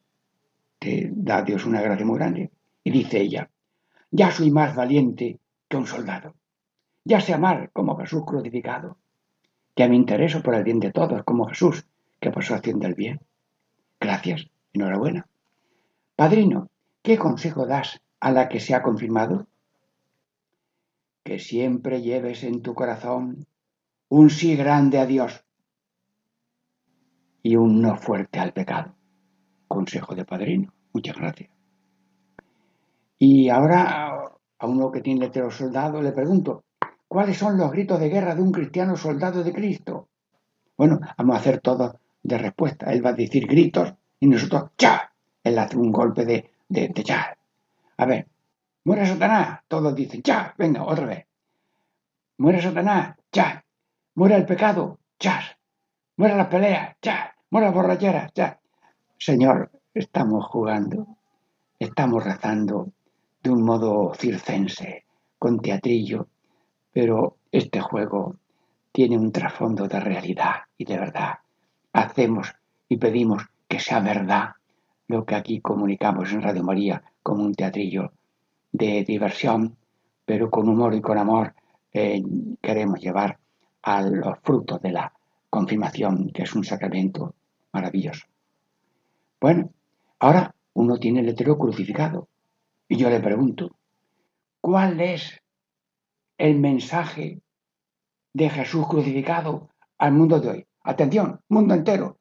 te 0.79 1.09
da 1.13 1.41
Dios 1.41 1.65
una 1.65 1.81
gracia 1.81 2.05
muy 2.05 2.17
grande. 2.17 2.51
Y 2.83 2.91
dice 2.91 3.19
ella, 3.19 3.49
ya 4.11 4.31
soy 4.31 4.51
más 4.51 4.75
valiente 4.75 5.39
que 5.67 5.77
un 5.77 5.85
soldado. 5.85 6.35
Ya 7.09 7.21
sé 7.21 7.33
amar 7.33 7.71
como 7.71 7.95
Jesús 7.95 8.25
crucificado. 8.25 8.97
Ya 9.77 9.87
me 9.87 9.95
intereso 9.95 10.43
por 10.43 10.55
el 10.55 10.65
bien 10.65 10.81
de 10.81 10.91
todos 10.91 11.23
como 11.23 11.47
Jesús, 11.47 11.87
que 12.19 12.31
pasó 12.31 12.53
haciendo 12.53 12.85
el 12.85 12.95
bien. 12.95 13.21
Gracias, 13.97 14.49
enhorabuena. 14.73 15.25
Padrino, 16.17 16.69
¿qué 17.01 17.17
consejo 17.17 17.65
das 17.65 18.01
a 18.19 18.33
la 18.33 18.49
que 18.49 18.59
se 18.59 18.75
ha 18.75 18.83
confirmado? 18.83 19.47
Que 21.23 21.39
siempre 21.39 22.01
lleves 22.01 22.43
en 22.43 22.61
tu 22.61 22.73
corazón 22.73 23.47
un 24.09 24.29
sí 24.29 24.57
grande 24.57 24.99
a 24.99 25.05
Dios 25.05 25.45
y 27.41 27.55
un 27.55 27.81
no 27.81 27.95
fuerte 27.95 28.39
al 28.39 28.51
pecado. 28.51 28.95
Consejo 29.69 30.13
de 30.13 30.25
padrino. 30.25 30.73
Muchas 30.91 31.15
gracias. 31.15 31.51
Y 33.17 33.47
ahora 33.47 34.33
a 34.59 34.67
uno 34.67 34.91
que 34.91 34.99
tiene 34.99 35.21
letrero 35.21 35.49
soldado 35.51 36.01
le 36.01 36.11
pregunto, 36.11 36.65
¿cuáles 37.07 37.37
son 37.37 37.57
los 37.57 37.71
gritos 37.71 37.99
de 37.99 38.09
guerra 38.09 38.35
de 38.35 38.41
un 38.41 38.51
cristiano 38.51 38.95
soldado 38.95 39.43
de 39.43 39.53
Cristo? 39.53 40.07
Bueno, 40.77 40.99
vamos 41.17 41.35
a 41.35 41.39
hacer 41.39 41.59
todo 41.61 41.99
de 42.23 42.37
respuesta. 42.37 42.91
Él 42.91 43.05
va 43.05 43.11
a 43.11 43.13
decir 43.13 43.47
gritos 43.47 43.93
y 44.19 44.27
nosotros 44.27 44.71
¡cha! 44.77 45.11
Él 45.43 45.57
hace 45.57 45.77
un 45.77 45.91
golpe 45.91 46.25
de, 46.25 46.51
de, 46.67 46.89
de 46.89 47.03
¡cha! 47.03 47.37
A 47.97 48.05
ver, 48.05 48.27
muere 48.83 49.05
Satanás. 49.05 49.61
Todos 49.67 49.95
dicen 49.95 50.21
¡cha! 50.21 50.53
Venga, 50.57 50.83
otra 50.83 51.05
vez. 51.05 51.25
Muere 52.37 52.61
Satanás, 52.61 53.15
¡cha! 53.31 53.63
Muere 54.15 54.35
el 54.35 54.45
pecado, 54.45 54.99
¡cha! 55.19 55.41
Muere 56.17 56.35
la 56.35 56.49
pelea, 56.49 56.97
¡cha! 57.01 57.35
Bueno, 57.49 57.71
borrachera, 57.71 58.29
ya. 58.35 58.59
Señor, 59.17 59.71
estamos 59.93 60.45
jugando, 60.47 61.07
estamos 61.79 62.23
rezando 62.23 62.91
de 63.41 63.49
un 63.49 63.63
modo 63.63 64.13
circense, 64.13 65.05
con 65.39 65.59
teatrillo, 65.59 66.27
pero 66.99 67.37
este 67.51 67.79
juego 67.79 68.37
tiene 68.91 69.19
un 69.19 69.31
trasfondo 69.31 69.87
de 69.87 69.99
realidad 69.99 70.63
y 70.79 70.83
de 70.83 70.97
verdad. 70.97 71.35
Hacemos 71.93 72.55
y 72.89 72.97
pedimos 72.97 73.43
que 73.67 73.79
sea 73.79 73.99
verdad 73.99 74.53
lo 75.07 75.23
que 75.23 75.35
aquí 75.35 75.61
comunicamos 75.61 76.33
en 76.33 76.41
Radio 76.41 76.63
María 76.63 77.03
como 77.21 77.43
un 77.43 77.53
teatrillo 77.53 78.13
de 78.71 79.03
diversión, 79.03 79.77
pero 80.25 80.49
con 80.49 80.67
humor 80.67 80.95
y 80.95 81.01
con 81.01 81.19
amor 81.19 81.53
eh, 81.93 82.19
queremos 82.63 82.99
llevar 82.99 83.37
a 83.83 84.01
los 84.01 84.39
frutos 84.39 84.81
de 84.81 84.93
la 84.93 85.13
confirmación, 85.51 86.31
que 86.31 86.41
es 86.41 86.55
un 86.55 86.63
sacramento 86.63 87.35
maravilloso. 87.73 88.25
Bueno, 89.39 89.69
ahora 90.17 90.55
uno 90.73 90.97
tiene 90.97 91.19
el 91.19 91.29
hetero 91.29 91.59
crucificado 91.59 92.27
y 92.87 92.97
yo 92.97 93.07
le 93.11 93.19
pregunto, 93.19 93.69
¿cuál 94.61 94.99
es 94.99 95.39
el 96.37 96.59
mensaje 96.59 97.41
de 98.33 98.49
Jesús 98.49 98.87
crucificado 98.87 99.69
al 99.97 100.13
mundo 100.13 100.39
de 100.39 100.49
hoy? 100.49 100.67
Atención, 100.81 101.41
mundo 101.49 101.73
entero, 101.73 102.19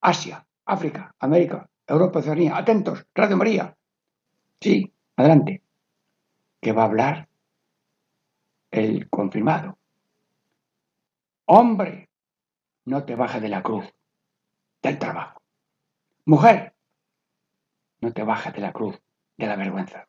Asia, 0.00 0.46
África, 0.64 1.14
América, 1.18 1.68
Europa, 1.86 2.18
Oceanía, 2.18 2.56
atentos, 2.56 3.06
Radio 3.14 3.36
María. 3.36 3.76
Sí, 4.60 4.92
adelante. 5.16 5.62
Que 6.60 6.72
va 6.72 6.82
a 6.82 6.86
hablar 6.86 7.28
el 8.70 9.08
confirmado. 9.10 9.78
Hombre, 11.46 12.08
no 12.86 13.04
te 13.04 13.14
bajes 13.14 13.42
de 13.42 13.48
la 13.48 13.62
cruz 13.62 13.84
del 14.82 14.98
trabajo. 14.98 15.42
Mujer, 16.26 16.74
no 18.00 18.12
te 18.12 18.22
bajes 18.22 18.52
de 18.54 18.60
la 18.60 18.72
cruz 18.72 19.00
de 19.36 19.46
la 19.46 19.56
vergüenza. 19.56 20.08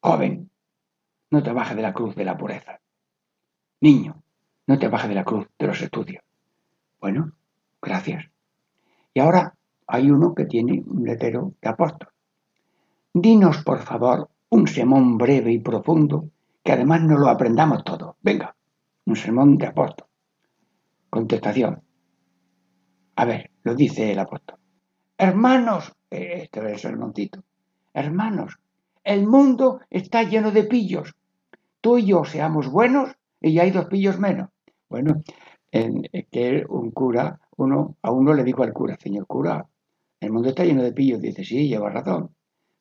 Joven, 0.00 0.50
no 1.30 1.42
te 1.42 1.52
bajes 1.52 1.76
de 1.76 1.82
la 1.82 1.92
cruz 1.92 2.14
de 2.14 2.24
la 2.24 2.36
pureza. 2.36 2.80
Niño, 3.80 4.22
no 4.66 4.78
te 4.78 4.88
bajes 4.88 5.08
de 5.08 5.14
la 5.14 5.24
cruz 5.24 5.46
de 5.58 5.66
los 5.66 5.80
estudios. 5.80 6.22
Bueno, 7.00 7.32
gracias. 7.80 8.26
Y 9.12 9.20
ahora 9.20 9.54
hay 9.86 10.10
uno 10.10 10.34
que 10.34 10.46
tiene 10.46 10.82
un 10.86 11.04
letrero 11.04 11.52
de 11.60 11.68
apóstol. 11.68 12.08
Dinos, 13.12 13.62
por 13.64 13.80
favor, 13.80 14.28
un 14.50 14.68
sermón 14.68 15.16
breve 15.16 15.52
y 15.52 15.58
profundo, 15.58 16.30
que 16.62 16.72
además 16.72 17.02
no 17.02 17.18
lo 17.18 17.28
aprendamos 17.28 17.84
todo. 17.84 18.16
Venga, 18.20 18.54
un 19.06 19.16
sermón 19.16 19.56
de 19.56 19.66
apóstol. 19.66 20.06
Contestación. 21.08 21.82
A 23.14 23.24
ver, 23.24 23.50
lo 23.62 23.74
dice 23.74 24.12
el 24.12 24.18
apóstol. 24.18 24.58
Hermanos, 25.16 25.92
eh, 26.10 26.42
este 26.42 26.60
es 26.60 26.66
el 26.66 26.78
sermoncito. 26.78 27.42
Hermanos, 27.94 28.58
el 29.02 29.26
mundo 29.26 29.80
está 29.88 30.24
lleno 30.24 30.50
de 30.50 30.64
pillos. 30.64 31.14
Tú 31.86 31.98
y 31.98 32.06
yo 32.06 32.24
seamos 32.24 32.68
buenos 32.68 33.12
y 33.40 33.52
ya 33.52 33.62
hay 33.62 33.70
dos 33.70 33.84
pillos 33.84 34.18
menos. 34.18 34.50
Bueno, 34.88 35.22
en, 35.70 36.02
que 36.32 36.64
un 36.68 36.90
cura, 36.90 37.38
uno, 37.58 37.96
a 38.02 38.10
uno 38.10 38.34
le 38.34 38.42
dijo 38.42 38.64
al 38.64 38.72
cura, 38.72 38.96
señor 38.98 39.28
cura, 39.28 39.68
el 40.18 40.32
mundo 40.32 40.48
está 40.48 40.64
lleno 40.64 40.82
de 40.82 40.90
pillos. 40.92 41.20
Dice, 41.20 41.44
sí, 41.44 41.68
lleva 41.68 41.88
razón. 41.88 42.34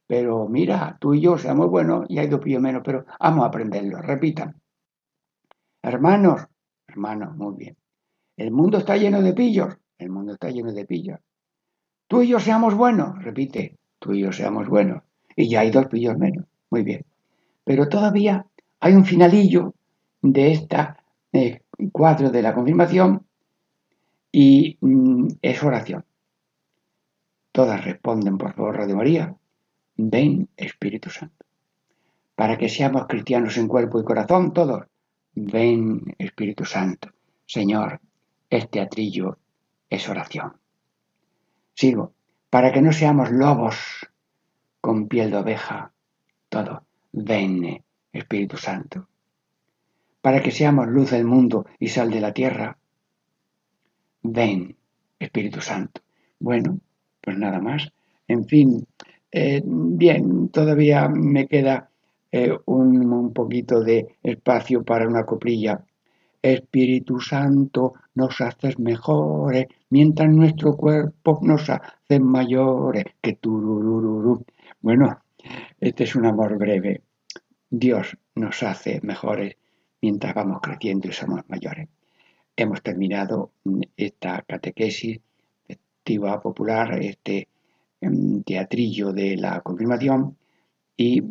Pero 0.08 0.47
mira, 0.49 0.97
tú 0.99 1.14
y 1.14 1.22
yo 1.22 1.38
seamos 1.38 1.70
buenos 1.70 2.08
y 2.10 2.18
hay 2.18 2.26
dos 2.26 2.39
pillos 2.39 2.64
menos, 2.64 2.82
pero 2.84 3.06
vamos 3.20 3.43
a 3.43 3.49
aprenderlo. 3.49 4.01
Repitan. 4.01 4.60
Hermanos, 5.84 6.41
hermanos, 6.88 7.38
muy 7.38 7.58
bien. 7.58 7.78
El 8.36 8.49
mundo 8.49 8.80
está 8.80 8.97
lleno 8.97 9.22
de 9.22 9.34
pillos. 9.34 9.78
El 9.99 10.10
mundo 10.10 10.34
está 10.34 10.49
lleno 10.49 10.74
de 10.74 10.84
pillos. 10.84 11.20
Tú 12.08 12.24
y 12.24 12.30
yo 12.30 12.39
seamos 12.39 12.74
buenos. 12.74 13.24
Repite, 13.24 13.78
tú 13.99 14.14
y 14.14 14.22
yo 14.22 14.32
seamos 14.32 14.68
buenos. 14.68 15.03
Y 15.36 15.47
ya 15.47 15.60
hay 15.60 15.70
dos 15.70 15.86
pillos 15.89 16.18
menos. 16.18 16.47
Muy 16.72 16.82
bien. 16.82 17.06
Pero 17.64 17.88
todavía 17.88 18.47
hay 18.86 18.94
un 18.94 19.04
finalillo 19.04 19.74
de 20.22 20.52
esta 20.52 21.04
cuadro 21.92 22.30
de 22.30 22.44
la 22.44 22.54
confirmación 22.54 23.26
y 24.32 24.78
mm, 24.80 25.28
es 25.42 25.64
oración. 25.64 26.06
Todas 27.52 27.84
responden, 27.84 28.38
por 28.38 28.54
favor, 28.54 28.78
Radio 28.78 28.96
María. 28.96 29.36
Ven, 29.98 30.50
Espíritu 30.56 31.10
Santo. 31.10 31.46
Para 32.36 32.60
que 32.60 32.70
seamos 32.70 33.08
cristianos 33.08 33.58
en 33.58 33.68
cuerpo 33.68 34.00
y 34.00 34.04
corazón, 34.04 34.54
todos. 34.54 34.84
Ven, 35.34 36.04
Espíritu 36.20 36.64
Santo. 36.64 37.10
Señor, 37.48 38.00
este 38.52 38.82
atrillo 38.82 39.40
es 39.90 40.08
oración. 40.08 40.58
Sigo. 41.74 42.14
Para 42.52 42.72
que 42.72 42.84
no 42.84 42.94
seamos 42.94 43.32
lobos 43.32 43.78
con 44.80 45.08
piel 45.08 45.32
de 45.32 45.38
oveja, 45.38 45.92
todo. 46.50 46.84
Ven, 47.12 47.84
Espíritu 48.16 48.57
Santo. 48.57 49.07
Para 50.22 50.41
que 50.41 50.51
seamos 50.51 50.88
luz 50.88 51.11
del 51.11 51.26
mundo 51.26 51.66
y 51.80 51.89
sal 51.89 52.09
de 52.09 52.22
la 52.22 52.34
tierra. 52.34 52.78
Ven, 54.24 54.76
Espíritu 55.20 55.61
Santo. 55.61 56.01
Bueno, 56.39 56.80
pues 57.22 57.38
nada 57.38 57.59
más. 57.59 57.91
En 58.28 58.45
fin, 58.45 58.88
eh, 59.32 59.61
bien, 59.66 60.49
todavía 60.49 61.07
me 61.09 61.47
queda 61.47 61.89
eh, 62.32 62.57
un, 62.66 63.34
poquito 63.34 63.82
de 63.82 64.18
espacio 64.24 64.84
para 64.84 65.07
una 65.07 65.26
coplilla. 65.26 65.84
Espíritu 66.41 67.20
Santo, 67.20 67.93
nos 68.13 68.39
haces 68.39 68.80
mejores, 68.80 69.68
mientras 69.89 70.30
nuestro 70.30 70.76
cuerpo 70.76 71.39
nos 71.41 71.70
hace 71.70 72.20
mayores. 72.20 73.05
Que 73.22 73.34
tururururu. 73.34 74.45
Bueno, 74.82 75.20
este 75.80 76.03
es 76.05 76.16
un 76.16 76.26
amor 76.26 76.57
breve. 76.57 77.01
Dios 77.78 78.18
nos 78.36 78.64
hace 78.64 79.02
mejores 79.04 79.58
mientras 80.02 80.34
vamos 80.34 80.62
creciendo 80.62 81.10
y 81.10 81.12
somos 81.12 81.42
mayores. 81.50 81.90
Hemos 82.56 82.82
terminado 82.82 83.52
esta 83.98 84.42
catequesis 84.48 85.20
popular, 86.42 86.98
este 87.04 87.50
em, 88.00 88.44
teatrillo 88.44 89.12
de 89.12 89.36
la 89.36 89.60
confirmación 89.60 90.38
y 90.96 91.22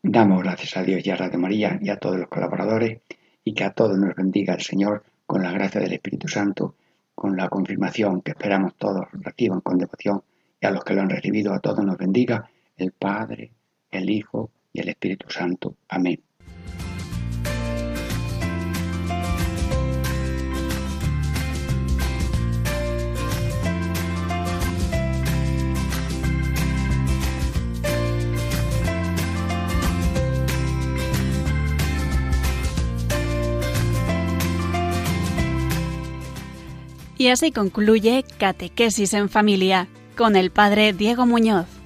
damos 0.00 0.44
gracias 0.44 0.76
a 0.76 0.84
Dios 0.84 1.04
y 1.04 1.10
a 1.10 1.16
Radio 1.16 1.40
María 1.40 1.80
y 1.82 1.88
a 1.88 1.96
todos 1.96 2.16
los 2.16 2.28
colaboradores 2.28 3.00
y 3.42 3.52
que 3.52 3.64
a 3.64 3.72
todos 3.72 3.98
nos 3.98 4.14
bendiga 4.14 4.54
el 4.54 4.60
Señor 4.60 5.02
con 5.26 5.42
la 5.42 5.50
gracia 5.50 5.80
del 5.80 5.94
Espíritu 5.94 6.28
Santo, 6.28 6.76
con 7.12 7.36
la 7.36 7.48
confirmación 7.48 8.22
que 8.22 8.32
esperamos 8.32 8.76
todos 8.76 9.08
reciban 9.14 9.62
con 9.62 9.78
devoción 9.78 10.22
y 10.60 10.66
a 10.66 10.70
los 10.70 10.84
que 10.84 10.94
lo 10.94 11.00
han 11.00 11.10
recibido 11.10 11.52
a 11.52 11.58
todos 11.58 11.84
nos 11.84 11.98
bendiga 11.98 12.48
el 12.76 12.92
Padre, 12.92 13.50
el 13.90 14.10
Hijo 14.10 14.52
y 14.72 14.80
el 14.80 14.88
Espíritu 14.88 15.28
Santo. 15.30 15.76
Amén. 15.88 16.22
Y 37.20 37.28
así 37.28 37.52
concluye 37.52 38.24
Catequesis 38.38 39.12
en 39.12 39.28
Familia 39.28 39.88
con 40.16 40.36
el 40.36 40.50
Padre 40.50 40.94
Diego 40.94 41.26
Muñoz. 41.26 41.79